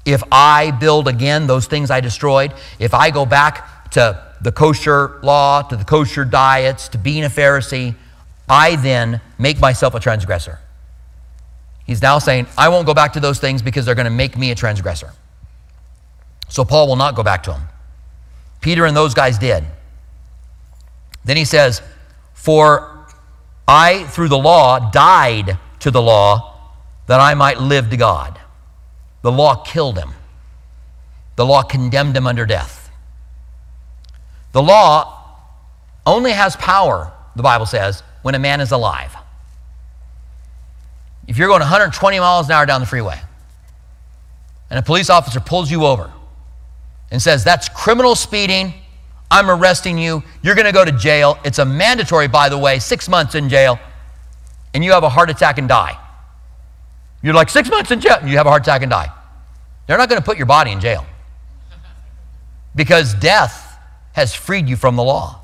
If 0.05 0.23
I 0.31 0.71
build 0.71 1.07
again 1.07 1.47
those 1.47 1.65
things 1.65 1.89
I 1.89 1.99
destroyed, 1.99 2.53
if 2.79 2.93
I 2.93 3.09
go 3.09 3.25
back 3.25 3.89
to 3.91 4.23
the 4.41 4.51
kosher 4.51 5.19
law, 5.23 5.63
to 5.63 5.75
the 5.75 5.83
kosher 5.83 6.23
diets, 6.23 6.87
to 6.89 6.97
being 6.97 7.23
a 7.23 7.29
Pharisee, 7.29 7.95
I 8.47 8.75
then 8.75 9.21
make 9.39 9.59
myself 9.59 9.95
a 9.95 9.99
transgressor. 9.99 10.59
He's 11.85 12.01
now 12.01 12.19
saying, 12.19 12.47
I 12.57 12.69
won't 12.69 12.85
go 12.85 12.93
back 12.93 13.13
to 13.13 13.19
those 13.19 13.39
things 13.39 13.61
because 13.61 13.85
they're 13.85 13.95
going 13.95 14.05
to 14.05 14.11
make 14.11 14.37
me 14.37 14.51
a 14.51 14.55
transgressor. 14.55 15.13
So 16.49 16.63
Paul 16.63 16.87
will 16.87 16.95
not 16.95 17.15
go 17.15 17.23
back 17.23 17.43
to 17.43 17.51
them. 17.51 17.61
Peter 18.61 18.85
and 18.85 18.95
those 18.95 19.13
guys 19.13 19.37
did. 19.37 19.63
Then 21.23 21.37
he 21.37 21.45
says, 21.45 21.81
For 22.33 23.07
I, 23.67 24.03
through 24.05 24.29
the 24.29 24.37
law, 24.37 24.91
died 24.91 25.57
to 25.79 25.91
the 25.91 26.01
law 26.01 26.53
that 27.07 27.19
I 27.19 27.33
might 27.33 27.59
live 27.59 27.89
to 27.91 27.97
God. 27.97 28.39
The 29.25 29.31
law 29.31 29.55
killed 29.55 29.97
him, 29.97 30.11
the 31.35 31.47
law 31.47 31.63
condemned 31.63 32.15
him 32.15 32.27
under 32.27 32.45
death. 32.45 32.91
The 34.51 34.61
law 34.61 35.39
only 36.05 36.31
has 36.31 36.55
power, 36.57 37.11
the 37.35 37.41
Bible 37.41 37.65
says, 37.65 38.03
when 38.21 38.35
a 38.35 38.39
man 38.39 38.61
is 38.61 38.71
alive. 38.71 39.15
If 41.27 41.39
you're 41.39 41.47
going 41.47 41.61
120 41.61 42.19
miles 42.19 42.45
an 42.45 42.51
hour 42.51 42.67
down 42.67 42.81
the 42.81 42.85
freeway 42.85 43.19
and 44.69 44.77
a 44.77 44.83
police 44.83 45.09
officer 45.09 45.39
pulls 45.39 45.71
you 45.71 45.87
over 45.87 46.13
and 47.09 47.19
says, 47.19 47.43
That's 47.43 47.67
criminal 47.67 48.13
speeding, 48.13 48.75
I'm 49.31 49.49
arresting 49.49 49.97
you, 49.97 50.21
you're 50.43 50.53
going 50.53 50.67
to 50.67 50.71
go 50.71 50.85
to 50.85 50.91
jail. 50.91 51.39
It's 51.43 51.57
a 51.57 51.65
mandatory, 51.65 52.27
by 52.27 52.47
the 52.47 52.59
way, 52.59 52.77
six 52.77 53.09
months 53.09 53.33
in 53.33 53.49
jail, 53.49 53.79
and 54.75 54.85
you 54.85 54.91
have 54.91 55.03
a 55.03 55.09
heart 55.09 55.31
attack 55.31 55.57
and 55.57 55.67
die. 55.67 55.97
You're 57.23 57.33
like, 57.33 57.49
six 57.49 57.71
months 57.71 57.89
in 57.89 58.01
jail, 58.01 58.17
and 58.21 58.29
you 58.29 58.37
have 58.37 58.45
a 58.45 58.49
heart 58.49 58.61
attack 58.61 58.83
and 58.83 58.91
die. 58.91 59.11
They're 59.87 59.97
not 59.97 60.09
going 60.09 60.21
to 60.21 60.25
put 60.25 60.37
your 60.37 60.45
body 60.45 60.71
in 60.71 60.79
jail 60.79 61.05
because 62.75 63.13
death 63.13 63.77
has 64.13 64.33
freed 64.33 64.67
you 64.67 64.75
from 64.75 64.95
the 64.95 65.03
law. 65.03 65.41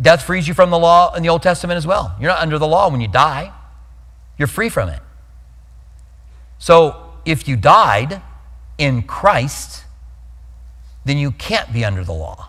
Death 0.00 0.24
frees 0.24 0.48
you 0.48 0.54
from 0.54 0.70
the 0.70 0.78
law 0.78 1.14
in 1.14 1.22
the 1.22 1.28
Old 1.28 1.42
Testament 1.42 1.76
as 1.76 1.86
well. 1.86 2.16
You're 2.20 2.30
not 2.30 2.40
under 2.40 2.58
the 2.58 2.66
law 2.66 2.90
when 2.90 3.00
you 3.00 3.08
die, 3.08 3.52
you're 4.38 4.48
free 4.48 4.68
from 4.68 4.88
it. 4.88 5.00
So 6.58 7.12
if 7.24 7.46
you 7.46 7.56
died 7.56 8.20
in 8.78 9.02
Christ, 9.02 9.84
then 11.04 11.18
you 11.18 11.30
can't 11.30 11.72
be 11.72 11.84
under 11.84 12.02
the 12.02 12.12
law 12.12 12.48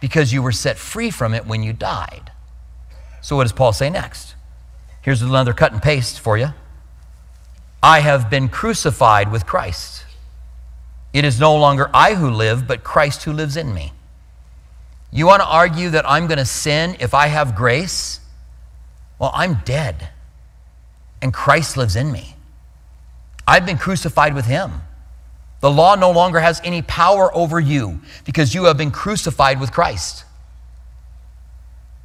because 0.00 0.32
you 0.32 0.42
were 0.42 0.52
set 0.52 0.78
free 0.78 1.10
from 1.10 1.34
it 1.34 1.46
when 1.46 1.62
you 1.62 1.72
died. 1.72 2.32
So, 3.20 3.36
what 3.36 3.44
does 3.44 3.52
Paul 3.52 3.72
say 3.72 3.90
next? 3.90 4.34
Here's 5.02 5.22
another 5.22 5.52
cut 5.52 5.72
and 5.72 5.82
paste 5.82 6.20
for 6.20 6.38
you. 6.38 6.48
I 7.82 8.00
have 8.00 8.28
been 8.28 8.48
crucified 8.48 9.30
with 9.30 9.46
Christ. 9.46 10.04
It 11.12 11.24
is 11.24 11.38
no 11.38 11.56
longer 11.56 11.90
I 11.94 12.14
who 12.14 12.30
live, 12.30 12.66
but 12.66 12.84
Christ 12.84 13.24
who 13.24 13.32
lives 13.32 13.56
in 13.56 13.72
me. 13.72 13.92
You 15.10 15.26
want 15.26 15.40
to 15.40 15.48
argue 15.48 15.90
that 15.90 16.08
I'm 16.08 16.26
going 16.26 16.38
to 16.38 16.44
sin 16.44 16.96
if 17.00 17.14
I 17.14 17.28
have 17.28 17.54
grace? 17.54 18.20
Well, 19.18 19.30
I'm 19.34 19.60
dead, 19.64 20.10
and 21.22 21.32
Christ 21.32 21.76
lives 21.76 21.96
in 21.96 22.12
me. 22.12 22.36
I've 23.46 23.64
been 23.64 23.78
crucified 23.78 24.34
with 24.34 24.44
him. 24.44 24.82
The 25.60 25.70
law 25.70 25.94
no 25.94 26.10
longer 26.10 26.40
has 26.40 26.60
any 26.62 26.82
power 26.82 27.34
over 27.34 27.58
you 27.58 28.00
because 28.24 28.54
you 28.54 28.64
have 28.64 28.76
been 28.76 28.90
crucified 28.90 29.58
with 29.58 29.72
Christ. 29.72 30.24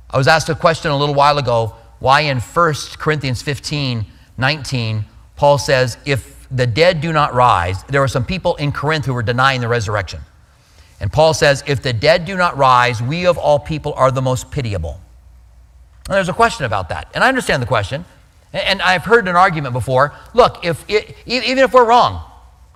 I 0.09 0.17
was 0.17 0.27
asked 0.27 0.49
a 0.49 0.55
question 0.55 0.91
a 0.91 0.97
little 0.97 1.15
while 1.15 1.37
ago 1.37 1.75
why 1.99 2.21
in 2.21 2.39
1 2.39 2.73
Corinthians 2.97 3.41
15 3.41 4.05
19 4.35 5.05
Paul 5.35 5.57
says, 5.57 5.97
if 6.05 6.47
the 6.49 6.67
dead 6.67 7.01
do 7.01 7.11
not 7.11 7.33
rise, 7.33 7.83
there 7.83 8.01
were 8.01 8.07
some 8.07 8.25
people 8.25 8.55
in 8.55 8.71
Corinth 8.71 9.05
who 9.05 9.13
were 9.13 9.23
denying 9.23 9.61
the 9.61 9.67
resurrection. 9.67 10.21
And 10.99 11.11
Paul 11.11 11.33
says, 11.33 11.63
if 11.67 11.81
the 11.81 11.91
dead 11.91 12.25
do 12.25 12.37
not 12.37 12.57
rise, 12.57 13.01
we 13.01 13.25
of 13.25 13.37
all 13.37 13.59
people 13.59 13.93
are 13.95 14.11
the 14.11 14.21
most 14.21 14.51
pitiable. 14.51 14.99
And 16.07 16.15
there's 16.15 16.29
a 16.29 16.33
question 16.33 16.65
about 16.65 16.89
that. 16.89 17.09
And 17.13 17.23
I 17.23 17.29
understand 17.29 17.61
the 17.61 17.67
question. 17.67 18.05
And 18.53 18.81
I've 18.81 19.03
heard 19.03 19.27
an 19.27 19.35
argument 19.35 19.73
before. 19.73 20.13
Look, 20.33 20.63
if 20.63 20.87
it, 20.87 21.15
even 21.25 21.57
if 21.57 21.73
we're 21.73 21.85
wrong, 21.85 22.21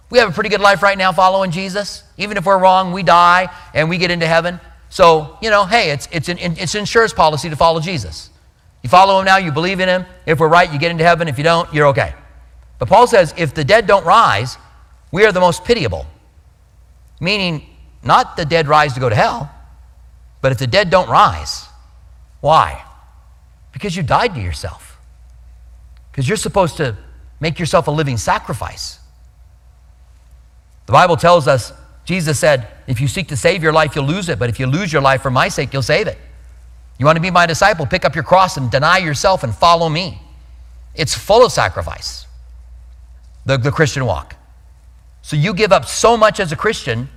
we 0.09 0.17
have 0.19 0.29
a 0.29 0.31
pretty 0.31 0.49
good 0.49 0.61
life 0.61 0.81
right 0.81 0.97
now 0.97 1.11
following 1.11 1.51
Jesus. 1.51 2.03
Even 2.17 2.37
if 2.37 2.45
we're 2.45 2.57
wrong, 2.57 2.93
we 2.93 3.03
die 3.03 3.53
and 3.73 3.89
we 3.89 3.97
get 3.97 4.09
into 4.09 4.25
heaven. 4.25 4.59
So, 4.89 5.37
you 5.41 5.49
know, 5.49 5.65
hey, 5.65 5.91
it's, 5.91 6.07
it's, 6.11 6.29
an, 6.29 6.37
it's 6.39 6.73
an 6.73 6.79
insurance 6.79 7.13
policy 7.13 7.49
to 7.49 7.55
follow 7.55 7.79
Jesus. 7.79 8.29
You 8.81 8.89
follow 8.89 9.19
him 9.19 9.25
now, 9.25 9.37
you 9.37 9.51
believe 9.51 9.79
in 9.79 9.89
him. 9.89 10.05
If 10.25 10.39
we're 10.39 10.47
right, 10.47 10.71
you 10.71 10.79
get 10.79 10.91
into 10.91 11.03
heaven. 11.03 11.27
If 11.27 11.37
you 11.37 11.43
don't, 11.43 11.71
you're 11.73 11.87
okay. 11.87 12.13
But 12.79 12.89
Paul 12.89 13.07
says 13.07 13.33
if 13.37 13.53
the 13.53 13.63
dead 13.63 13.87
don't 13.87 14.05
rise, 14.05 14.57
we 15.11 15.25
are 15.25 15.31
the 15.31 15.39
most 15.39 15.63
pitiable. 15.63 16.05
Meaning, 17.19 17.65
not 18.03 18.37
the 18.37 18.45
dead 18.45 18.67
rise 18.67 18.93
to 18.93 18.99
go 18.99 19.09
to 19.09 19.15
hell, 19.15 19.51
but 20.41 20.51
if 20.51 20.59
the 20.59 20.67
dead 20.67 20.89
don't 20.89 21.09
rise, 21.09 21.65
why? 22.41 22.83
Because 23.71 23.95
you 23.95 24.03
died 24.03 24.35
to 24.35 24.41
yourself. 24.41 24.99
Because 26.11 26.27
you're 26.27 26.37
supposed 26.37 26.77
to 26.77 26.95
make 27.39 27.59
yourself 27.59 27.87
a 27.87 27.91
living 27.91 28.17
sacrifice. 28.17 28.99
The 30.85 30.93
Bible 30.93 31.17
tells 31.17 31.47
us, 31.47 31.73
Jesus 32.05 32.39
said, 32.39 32.67
if 32.85 33.01
you 33.01 33.07
seek 33.07 33.27
to 33.29 33.37
save 33.37 33.61
your 33.61 33.73
life, 33.73 33.95
you'll 33.95 34.05
lose 34.05 34.29
it, 34.29 34.39
but 34.39 34.49
if 34.49 34.59
you 34.59 34.67
lose 34.67 34.93
your 34.93 35.01
life 35.01 35.21
for 35.21 35.31
my 35.31 35.49
sake, 35.49 35.73
you'll 35.73 35.81
save 35.81 36.07
it. 36.07 36.17
You 36.97 37.05
want 37.05 37.17
to 37.17 37.21
be 37.21 37.31
my 37.31 37.45
disciple, 37.45 37.85
pick 37.85 38.05
up 38.05 38.15
your 38.15 38.23
cross 38.23 38.57
and 38.57 38.71
deny 38.71 38.99
yourself 38.99 39.43
and 39.43 39.53
follow 39.53 39.89
me. 39.89 40.21
It's 40.95 41.13
full 41.13 41.45
of 41.45 41.51
sacrifice 41.51 42.26
the, 43.47 43.57
the 43.57 43.71
Christian 43.71 44.05
walk. 44.05 44.35
So 45.21 45.35
you 45.35 45.53
give 45.53 45.71
up 45.71 45.85
so 45.85 46.15
much 46.17 46.39
as 46.39 46.51
a 46.51 46.55
Christian 46.55 47.09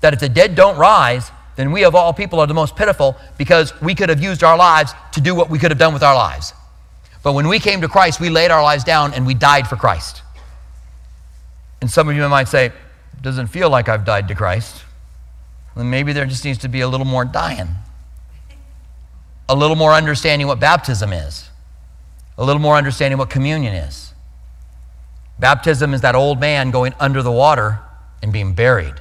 that 0.00 0.14
if 0.14 0.20
the 0.20 0.28
dead 0.28 0.54
don't 0.54 0.78
rise, 0.78 1.30
then 1.56 1.72
we 1.72 1.84
of 1.84 1.94
all 1.94 2.12
people 2.12 2.40
are 2.40 2.46
the 2.46 2.54
most 2.54 2.76
pitiful 2.76 3.16
because 3.36 3.78
we 3.80 3.94
could 3.94 4.08
have 4.08 4.22
used 4.22 4.42
our 4.42 4.56
lives 4.56 4.92
to 5.12 5.20
do 5.20 5.34
what 5.34 5.50
we 5.50 5.58
could 5.58 5.70
have 5.70 5.78
done 5.78 5.92
with 5.92 6.02
our 6.02 6.14
lives. 6.14 6.52
But 7.22 7.32
when 7.32 7.48
we 7.48 7.58
came 7.58 7.80
to 7.80 7.88
Christ, 7.88 8.20
we 8.20 8.30
laid 8.30 8.50
our 8.50 8.62
lives 8.62 8.84
down 8.84 9.14
and 9.14 9.26
we 9.26 9.34
died 9.34 9.66
for 9.66 9.76
Christ. 9.76 10.22
And 11.80 11.90
some 11.90 12.08
of 12.08 12.14
you 12.14 12.28
might 12.28 12.48
say, 12.48 12.72
doesn't 13.20 13.48
feel 13.48 13.68
like 13.68 13.88
I've 13.88 14.04
died 14.04 14.28
to 14.28 14.34
Christ. 14.34 14.84
Then 15.74 15.90
maybe 15.90 16.12
there 16.12 16.26
just 16.26 16.44
needs 16.44 16.58
to 16.58 16.68
be 16.68 16.82
a 16.82 16.88
little 16.88 17.06
more 17.06 17.24
dying, 17.24 17.68
a 19.48 19.56
little 19.56 19.76
more 19.76 19.92
understanding 19.92 20.46
what 20.46 20.60
baptism 20.60 21.12
is, 21.12 21.48
a 22.38 22.44
little 22.44 22.60
more 22.60 22.76
understanding 22.76 23.18
what 23.18 23.28
communion 23.28 23.74
is. 23.74 24.13
Baptism 25.38 25.94
is 25.94 26.00
that 26.02 26.14
old 26.14 26.40
man 26.40 26.70
going 26.70 26.94
under 27.00 27.22
the 27.22 27.32
water 27.32 27.80
and 28.22 28.32
being 28.32 28.54
buried, 28.54 28.94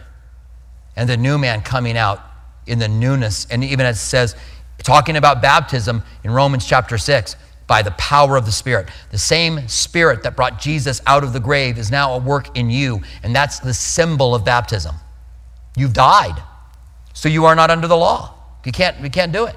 and 0.95 1.09
the 1.09 1.17
new 1.17 1.37
man 1.37 1.61
coming 1.61 1.97
out 1.97 2.21
in 2.65 2.79
the 2.79 2.87
newness. 2.87 3.47
And 3.49 3.63
even 3.63 3.85
as 3.85 3.97
it 3.97 4.05
says, 4.05 4.35
talking 4.79 5.15
about 5.15 5.41
baptism 5.41 6.03
in 6.23 6.31
Romans 6.31 6.67
chapter 6.67 6.97
6, 6.97 7.35
by 7.67 7.81
the 7.81 7.91
power 7.91 8.35
of 8.35 8.45
the 8.45 8.51
Spirit. 8.51 8.89
The 9.11 9.17
same 9.17 9.67
Spirit 9.67 10.23
that 10.23 10.35
brought 10.35 10.59
Jesus 10.59 11.01
out 11.07 11.23
of 11.23 11.33
the 11.33 11.39
grave 11.39 11.77
is 11.77 11.91
now 11.91 12.15
at 12.15 12.23
work 12.23 12.55
in 12.57 12.69
you, 12.69 13.01
and 13.23 13.35
that's 13.35 13.59
the 13.59 13.73
symbol 13.73 14.35
of 14.35 14.43
baptism. 14.43 14.95
You've 15.75 15.93
died, 15.93 16.41
so 17.13 17.29
you 17.29 17.45
are 17.45 17.55
not 17.55 17.71
under 17.71 17.87
the 17.87 17.97
law. 17.97 18.35
You 18.65 18.71
can't, 18.71 18.99
you 18.99 19.09
can't 19.09 19.31
do 19.31 19.45
it. 19.45 19.55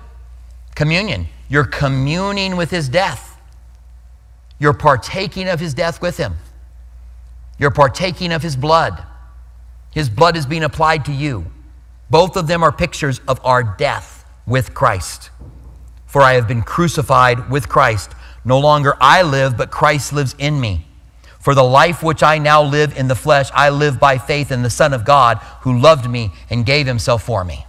Communion, 0.74 1.26
you're 1.48 1.64
communing 1.64 2.56
with 2.56 2.70
his 2.70 2.88
death. 2.88 3.38
You're 4.58 4.72
partaking 4.72 5.48
of 5.48 5.60
his 5.60 5.74
death 5.74 6.00
with 6.00 6.16
him. 6.16 6.36
You're 7.58 7.70
partaking 7.70 8.32
of 8.32 8.42
his 8.42 8.56
blood. 8.56 9.02
His 9.90 10.10
blood 10.10 10.36
is 10.36 10.46
being 10.46 10.62
applied 10.62 11.04
to 11.06 11.12
you. 11.12 11.46
Both 12.10 12.36
of 12.36 12.46
them 12.46 12.62
are 12.62 12.72
pictures 12.72 13.20
of 13.26 13.40
our 13.44 13.62
death 13.62 14.24
with 14.46 14.74
Christ. 14.74 15.30
For 16.06 16.22
I 16.22 16.34
have 16.34 16.46
been 16.46 16.62
crucified 16.62 17.50
with 17.50 17.68
Christ. 17.68 18.12
No 18.44 18.58
longer 18.58 18.94
I 19.00 19.22
live, 19.22 19.56
but 19.56 19.70
Christ 19.70 20.12
lives 20.12 20.34
in 20.38 20.60
me. 20.60 20.86
For 21.40 21.54
the 21.54 21.64
life 21.64 22.02
which 22.02 22.22
I 22.22 22.38
now 22.38 22.62
live 22.62 22.96
in 22.96 23.08
the 23.08 23.14
flesh, 23.14 23.50
I 23.54 23.70
live 23.70 24.00
by 24.00 24.18
faith 24.18 24.50
in 24.50 24.62
the 24.62 24.70
Son 24.70 24.92
of 24.92 25.04
God 25.04 25.38
who 25.62 25.78
loved 25.78 26.08
me 26.08 26.32
and 26.50 26.66
gave 26.66 26.86
himself 26.86 27.22
for 27.22 27.44
me. 27.44 27.65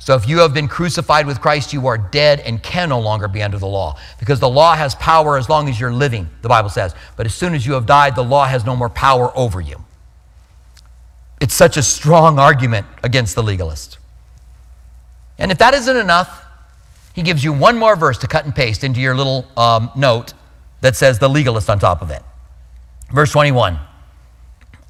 So 0.00 0.14
if 0.14 0.26
you 0.26 0.38
have 0.38 0.54
been 0.54 0.66
crucified 0.66 1.26
with 1.26 1.42
Christ, 1.42 1.74
you 1.74 1.86
are 1.86 1.98
dead 1.98 2.40
and 2.40 2.62
can 2.62 2.88
no 2.88 2.98
longer 2.98 3.28
be 3.28 3.42
under 3.42 3.58
the 3.58 3.66
law. 3.66 3.98
Because 4.18 4.40
the 4.40 4.48
law 4.48 4.74
has 4.74 4.94
power 4.94 5.36
as 5.36 5.50
long 5.50 5.68
as 5.68 5.78
you're 5.78 5.92
living, 5.92 6.28
the 6.40 6.48
Bible 6.48 6.70
says. 6.70 6.94
But 7.16 7.26
as 7.26 7.34
soon 7.34 7.54
as 7.54 7.66
you 7.66 7.74
have 7.74 7.84
died, 7.84 8.16
the 8.16 8.24
law 8.24 8.46
has 8.46 8.64
no 8.64 8.74
more 8.74 8.88
power 8.88 9.30
over 9.36 9.60
you. 9.60 9.84
It's 11.38 11.54
such 11.54 11.76
a 11.76 11.82
strong 11.82 12.38
argument 12.38 12.86
against 13.02 13.34
the 13.34 13.42
legalist. 13.42 13.98
And 15.38 15.52
if 15.52 15.58
that 15.58 15.74
isn't 15.74 15.96
enough, 15.96 16.46
he 17.12 17.22
gives 17.22 17.44
you 17.44 17.52
one 17.52 17.76
more 17.76 17.94
verse 17.94 18.16
to 18.18 18.26
cut 18.26 18.46
and 18.46 18.54
paste 18.54 18.82
into 18.84 19.00
your 19.00 19.14
little 19.14 19.46
um, 19.56 19.90
note 19.94 20.32
that 20.80 20.96
says 20.96 21.18
the 21.18 21.28
legalist 21.28 21.68
on 21.68 21.78
top 21.78 22.00
of 22.00 22.10
it. 22.10 22.22
Verse 23.12 23.32
21 23.32 23.78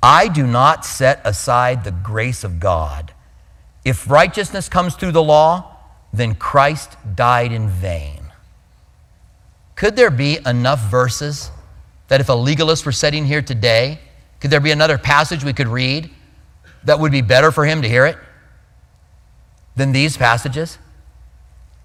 I 0.02 0.28
do 0.28 0.46
not 0.46 0.84
set 0.84 1.20
aside 1.24 1.82
the 1.82 1.90
grace 1.90 2.44
of 2.44 2.60
God. 2.60 3.12
If 3.84 4.10
righteousness 4.10 4.68
comes 4.68 4.94
through 4.94 5.12
the 5.12 5.22
law, 5.22 5.76
then 6.12 6.34
Christ 6.34 6.96
died 7.14 7.52
in 7.52 7.68
vain. 7.68 8.20
Could 9.76 9.96
there 9.96 10.10
be 10.10 10.38
enough 10.44 10.90
verses 10.90 11.50
that 12.08 12.20
if 12.20 12.28
a 12.28 12.34
legalist 12.34 12.84
were 12.84 12.92
sitting 12.92 13.24
here 13.24 13.40
today, 13.40 14.00
could 14.40 14.50
there 14.50 14.60
be 14.60 14.72
another 14.72 14.98
passage 14.98 15.44
we 15.44 15.52
could 15.52 15.68
read 15.68 16.10
that 16.84 16.98
would 16.98 17.12
be 17.12 17.22
better 17.22 17.50
for 17.50 17.64
him 17.64 17.82
to 17.82 17.88
hear 17.88 18.04
it 18.06 18.18
than 19.76 19.92
these 19.92 20.16
passages? 20.16 20.78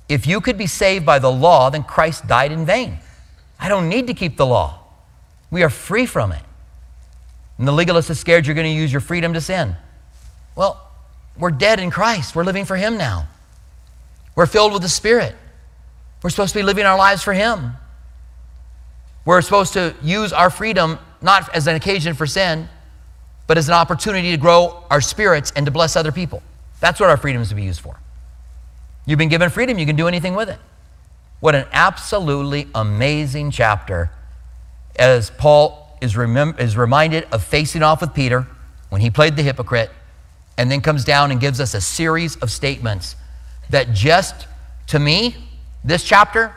If 0.10 0.27
you 0.27 0.41
could 0.41 0.58
be 0.58 0.67
saved 0.67 1.05
by 1.05 1.19
the 1.19 1.31
law, 1.31 1.69
then 1.69 1.84
Christ 1.84 2.27
died 2.27 2.51
in 2.51 2.65
vain. 2.65 2.99
I 3.60 3.69
don't 3.69 3.88
need 3.88 4.08
to 4.08 4.13
keep 4.13 4.38
the 4.38 4.45
law. 4.45 4.79
We 5.49 5.63
are 5.63 5.69
free 5.69 6.05
from 6.05 6.31
it. 6.31 6.41
And 7.58 7.67
the 7.67 7.71
legalist 7.71 8.10
is 8.10 8.19
scared 8.19 8.45
you're 8.45 8.55
going 8.55 8.65
to 8.65 8.81
use 8.81 8.91
your 8.91 9.01
freedom 9.01 9.34
to 9.34 9.41
sin. 9.41 9.75
Well, 10.55 10.84
we're 11.37 11.51
dead 11.51 11.79
in 11.79 11.91
Christ. 11.91 12.35
We're 12.35 12.43
living 12.43 12.65
for 12.65 12.75
Him 12.75 12.97
now. 12.97 13.27
We're 14.35 14.45
filled 14.45 14.73
with 14.73 14.81
the 14.81 14.89
Spirit. 14.89 15.35
We're 16.21 16.29
supposed 16.29 16.53
to 16.53 16.59
be 16.59 16.63
living 16.63 16.85
our 16.85 16.97
lives 16.97 17.23
for 17.23 17.33
Him. 17.33 17.73
We're 19.25 19.41
supposed 19.41 19.73
to 19.73 19.95
use 20.01 20.33
our 20.33 20.49
freedom 20.49 20.99
not 21.21 21.53
as 21.55 21.67
an 21.67 21.75
occasion 21.75 22.13
for 22.13 22.27
sin, 22.27 22.69
but 23.47 23.57
as 23.57 23.67
an 23.67 23.73
opportunity 23.73 24.31
to 24.31 24.37
grow 24.37 24.83
our 24.89 25.01
spirits 25.01 25.51
and 25.55 25.65
to 25.65 25.71
bless 25.71 25.95
other 25.95 26.11
people. 26.11 26.41
That's 26.79 26.99
what 26.99 27.09
our 27.09 27.17
freedom 27.17 27.41
is 27.41 27.49
to 27.49 27.55
be 27.55 27.63
used 27.63 27.81
for. 27.81 27.99
You've 29.05 29.19
been 29.19 29.29
given 29.29 29.49
freedom, 29.49 29.77
you 29.77 29.85
can 29.85 29.95
do 29.95 30.07
anything 30.07 30.35
with 30.35 30.49
it. 30.49 30.59
What 31.39 31.55
an 31.55 31.65
absolutely 31.71 32.67
amazing 32.73 33.51
chapter 33.51 34.09
as 34.95 35.29
Paul 35.31 35.97
is, 36.01 36.13
remem- 36.13 36.59
is 36.59 36.77
reminded 36.77 37.27
of 37.31 37.43
facing 37.43 37.83
off 37.83 38.01
with 38.01 38.13
Peter 38.13 38.47
when 38.89 39.01
he 39.01 39.09
played 39.09 39.35
the 39.35 39.43
hypocrite, 39.43 39.91
and 40.57 40.71
then 40.71 40.81
comes 40.81 41.03
down 41.03 41.31
and 41.31 41.39
gives 41.39 41.59
us 41.59 41.73
a 41.73 41.81
series 41.81 42.35
of 42.37 42.51
statements 42.51 43.15
that 43.69 43.93
just, 43.93 44.47
to 44.87 44.99
me, 44.99 45.35
this 45.83 46.03
chapter 46.03 46.55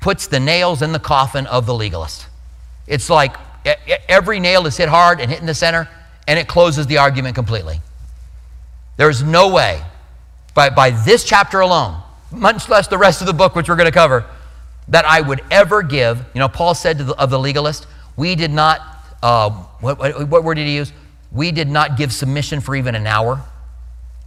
puts 0.00 0.26
the 0.26 0.40
nails 0.40 0.82
in 0.82 0.92
the 0.92 0.98
coffin 0.98 1.46
of 1.46 1.66
the 1.66 1.74
legalist. 1.74 2.26
It's 2.86 3.10
like 3.10 3.36
every 4.08 4.40
nail 4.40 4.66
is 4.66 4.76
hit 4.76 4.88
hard 4.88 5.20
and 5.20 5.30
hit 5.30 5.40
in 5.40 5.46
the 5.46 5.54
center, 5.54 5.88
and 6.26 6.38
it 6.38 6.48
closes 6.48 6.86
the 6.86 6.98
argument 6.98 7.34
completely. 7.34 7.80
There's 8.96 9.22
no 9.22 9.48
way, 9.48 9.82
by, 10.54 10.70
by 10.70 10.90
this 10.90 11.24
chapter 11.24 11.60
alone, 11.60 12.02
much 12.30 12.68
less 12.68 12.88
the 12.88 12.98
rest 12.98 13.20
of 13.20 13.26
the 13.26 13.32
book, 13.32 13.54
which 13.54 13.68
we're 13.68 13.76
going 13.76 13.86
to 13.86 13.92
cover, 13.92 14.24
that 14.88 15.04
I 15.04 15.20
would 15.20 15.42
ever 15.50 15.82
give. 15.82 16.18
You 16.34 16.40
know, 16.40 16.48
Paul 16.48 16.74
said 16.74 16.98
the, 16.98 17.14
of 17.16 17.30
the 17.30 17.38
legalist, 17.38 17.86
we 18.16 18.34
did 18.34 18.50
not, 18.50 18.80
uh, 19.22 19.50
what, 19.80 19.98
what, 19.98 20.28
what 20.28 20.44
word 20.44 20.54
did 20.54 20.66
he 20.66 20.74
use? 20.76 20.92
We 21.30 21.52
did 21.52 21.68
not 21.68 21.96
give 21.96 22.12
submission 22.12 22.60
for 22.60 22.74
even 22.74 22.94
an 22.94 23.06
hour. 23.06 23.44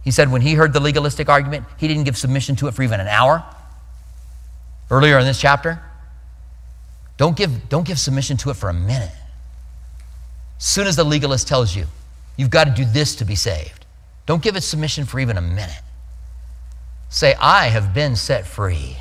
He 0.04 0.10
said 0.10 0.30
when 0.30 0.42
he 0.42 0.54
heard 0.54 0.72
the 0.72 0.80
legalistic 0.80 1.28
argument, 1.28 1.64
he 1.76 1.88
didn't 1.88 2.04
give 2.04 2.16
submission 2.16 2.56
to 2.56 2.68
it 2.68 2.74
for 2.74 2.82
even 2.82 3.00
an 3.00 3.08
hour. 3.08 3.44
Earlier 4.90 5.18
in 5.18 5.24
this 5.24 5.40
chapter, 5.40 5.80
don't 7.16 7.36
give, 7.36 7.68
don't 7.68 7.86
give 7.86 7.98
submission 7.98 8.36
to 8.38 8.50
it 8.50 8.54
for 8.54 8.68
a 8.68 8.74
minute. 8.74 9.12
As 10.58 10.64
soon 10.64 10.86
as 10.86 10.96
the 10.96 11.04
legalist 11.04 11.48
tells 11.48 11.74
you, 11.74 11.86
you've 12.36 12.50
got 12.50 12.64
to 12.64 12.70
do 12.70 12.84
this 12.84 13.16
to 13.16 13.24
be 13.24 13.34
saved, 13.34 13.84
don't 14.26 14.42
give 14.42 14.56
it 14.56 14.62
submission 14.62 15.04
for 15.04 15.18
even 15.18 15.36
a 15.36 15.40
minute. 15.40 15.82
Say, 17.08 17.34
I 17.40 17.66
have 17.66 17.92
been 17.92 18.16
set 18.16 18.46
free. 18.46 18.96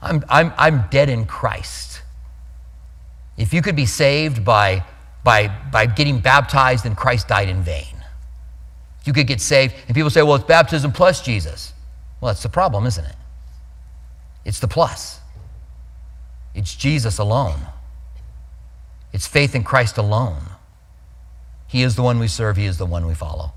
I'm, 0.00 0.24
I'm, 0.28 0.52
I'm 0.56 0.84
dead 0.90 1.10
in 1.10 1.26
Christ. 1.26 2.00
If 3.36 3.52
you 3.52 3.60
could 3.60 3.76
be 3.76 3.86
saved 3.86 4.44
by, 4.44 4.84
by, 5.22 5.48
by 5.70 5.86
getting 5.86 6.20
baptized, 6.20 6.86
and 6.86 6.96
Christ 6.96 7.28
died 7.28 7.48
in 7.48 7.62
vain. 7.62 7.94
You 9.04 9.12
could 9.12 9.26
get 9.26 9.40
saved, 9.40 9.74
and 9.86 9.94
people 9.94 10.10
say, 10.10 10.22
well, 10.22 10.34
it's 10.36 10.44
baptism 10.44 10.92
plus 10.92 11.22
Jesus. 11.22 11.72
Well, 12.20 12.32
that's 12.32 12.42
the 12.42 12.48
problem, 12.48 12.86
isn't 12.86 13.04
it? 13.04 13.16
It's 14.44 14.60
the 14.60 14.68
plus. 14.68 15.20
It's 16.54 16.74
Jesus 16.74 17.18
alone. 17.18 17.60
It's 19.12 19.26
faith 19.26 19.54
in 19.54 19.64
Christ 19.64 19.98
alone. 19.98 20.42
He 21.66 21.82
is 21.82 21.96
the 21.96 22.02
one 22.02 22.18
we 22.18 22.28
serve, 22.28 22.56
He 22.56 22.66
is 22.66 22.78
the 22.78 22.86
one 22.86 23.06
we 23.06 23.14
follow. 23.14 23.52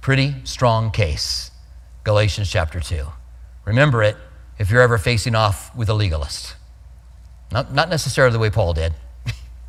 Pretty 0.00 0.34
strong 0.44 0.90
case. 0.90 1.50
Galatians 2.04 2.48
chapter 2.48 2.78
2. 2.78 3.06
Remember 3.64 4.02
it 4.02 4.16
if 4.58 4.70
you're 4.70 4.80
ever 4.80 4.98
facing 4.98 5.34
off 5.34 5.74
with 5.74 5.88
a 5.88 5.94
legalist. 5.94 6.54
Not, 7.50 7.72
not 7.74 7.88
necessarily 7.88 8.32
the 8.32 8.38
way 8.38 8.50
Paul 8.50 8.74
did. 8.74 8.94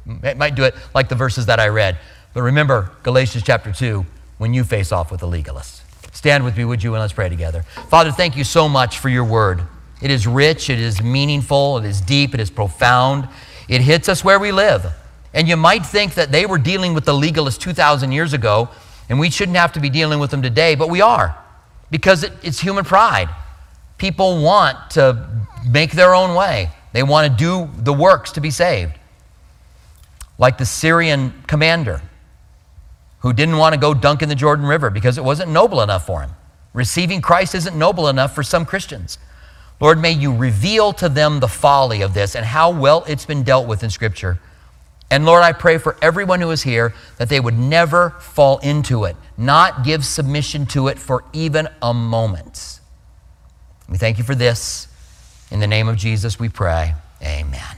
Might 0.07 0.55
do 0.55 0.63
it 0.63 0.75
like 0.93 1.09
the 1.09 1.15
verses 1.15 1.45
that 1.47 1.59
I 1.59 1.67
read. 1.67 1.97
But 2.33 2.41
remember 2.43 2.91
Galatians 3.03 3.43
chapter 3.43 3.71
2 3.71 4.05
when 4.37 4.53
you 4.53 4.63
face 4.63 4.91
off 4.91 5.11
with 5.11 5.21
a 5.23 5.27
legalist. 5.27 5.81
Stand 6.13 6.43
with 6.43 6.57
me, 6.57 6.65
would 6.65 6.83
you, 6.83 6.93
and 6.93 7.01
let's 7.01 7.13
pray 7.13 7.29
together. 7.29 7.63
Father, 7.89 8.11
thank 8.11 8.35
you 8.35 8.43
so 8.43 8.67
much 8.67 8.99
for 8.99 9.09
your 9.09 9.23
word. 9.23 9.61
It 10.01 10.11
is 10.11 10.27
rich, 10.27 10.69
it 10.69 10.79
is 10.79 11.01
meaningful, 11.01 11.77
it 11.77 11.85
is 11.85 12.01
deep, 12.01 12.33
it 12.33 12.39
is 12.39 12.49
profound. 12.49 13.27
It 13.67 13.81
hits 13.81 14.07
us 14.09 14.23
where 14.23 14.39
we 14.39 14.51
live. 14.51 14.85
And 15.33 15.47
you 15.47 15.57
might 15.57 15.85
think 15.85 16.13
that 16.15 16.31
they 16.31 16.45
were 16.45 16.57
dealing 16.57 16.93
with 16.93 17.05
the 17.05 17.13
legalist 17.13 17.61
2,000 17.61 18.11
years 18.11 18.33
ago, 18.33 18.69
and 19.09 19.19
we 19.19 19.29
shouldn't 19.29 19.57
have 19.57 19.73
to 19.73 19.79
be 19.79 19.89
dealing 19.89 20.19
with 20.19 20.31
them 20.31 20.41
today, 20.41 20.75
but 20.75 20.89
we 20.89 21.01
are 21.01 21.37
because 21.91 22.23
it, 22.23 22.33
it's 22.43 22.59
human 22.59 22.83
pride. 22.83 23.29
People 23.97 24.41
want 24.41 24.91
to 24.91 25.27
make 25.69 25.91
their 25.91 26.13
own 26.13 26.35
way, 26.35 26.69
they 26.93 27.03
want 27.03 27.31
to 27.31 27.37
do 27.37 27.69
the 27.83 27.93
works 27.93 28.31
to 28.33 28.41
be 28.41 28.51
saved. 28.51 28.93
Like 30.37 30.57
the 30.57 30.65
Syrian 30.65 31.43
commander 31.47 32.01
who 33.19 33.33
didn't 33.33 33.57
want 33.57 33.73
to 33.73 33.79
go 33.79 33.93
dunk 33.93 34.21
in 34.21 34.29
the 34.29 34.35
Jordan 34.35 34.65
River 34.65 34.89
because 34.89 35.17
it 35.17 35.23
wasn't 35.23 35.51
noble 35.51 35.81
enough 35.81 36.05
for 36.05 36.21
him. 36.21 36.31
Receiving 36.73 37.21
Christ 37.21 37.55
isn't 37.55 37.75
noble 37.75 38.07
enough 38.07 38.35
for 38.35 38.43
some 38.43 38.65
Christians. 38.65 39.17
Lord, 39.79 39.99
may 39.99 40.11
you 40.11 40.35
reveal 40.35 40.93
to 40.93 41.09
them 41.09 41.39
the 41.39 41.47
folly 41.47 42.01
of 42.01 42.13
this 42.13 42.35
and 42.35 42.45
how 42.45 42.71
well 42.71 43.03
it's 43.07 43.25
been 43.25 43.43
dealt 43.43 43.67
with 43.67 43.83
in 43.83 43.89
Scripture. 43.89 44.39
And 45.09 45.25
Lord, 45.25 45.43
I 45.43 45.53
pray 45.53 45.77
for 45.77 45.95
everyone 46.01 46.41
who 46.41 46.51
is 46.51 46.63
here 46.63 46.93
that 47.17 47.29
they 47.29 47.39
would 47.39 47.57
never 47.57 48.11
fall 48.19 48.57
into 48.59 49.05
it, 49.05 49.15
not 49.37 49.83
give 49.83 50.05
submission 50.05 50.65
to 50.67 50.87
it 50.87 50.99
for 50.99 51.23
even 51.31 51.67
a 51.81 51.93
moment. 51.93 52.79
We 53.87 53.97
thank 53.97 54.17
you 54.17 54.23
for 54.23 54.35
this. 54.35 54.87
In 55.49 55.59
the 55.59 55.67
name 55.67 55.87
of 55.87 55.95
Jesus, 55.95 56.39
we 56.39 56.49
pray. 56.49 56.93
Amen. 57.21 57.76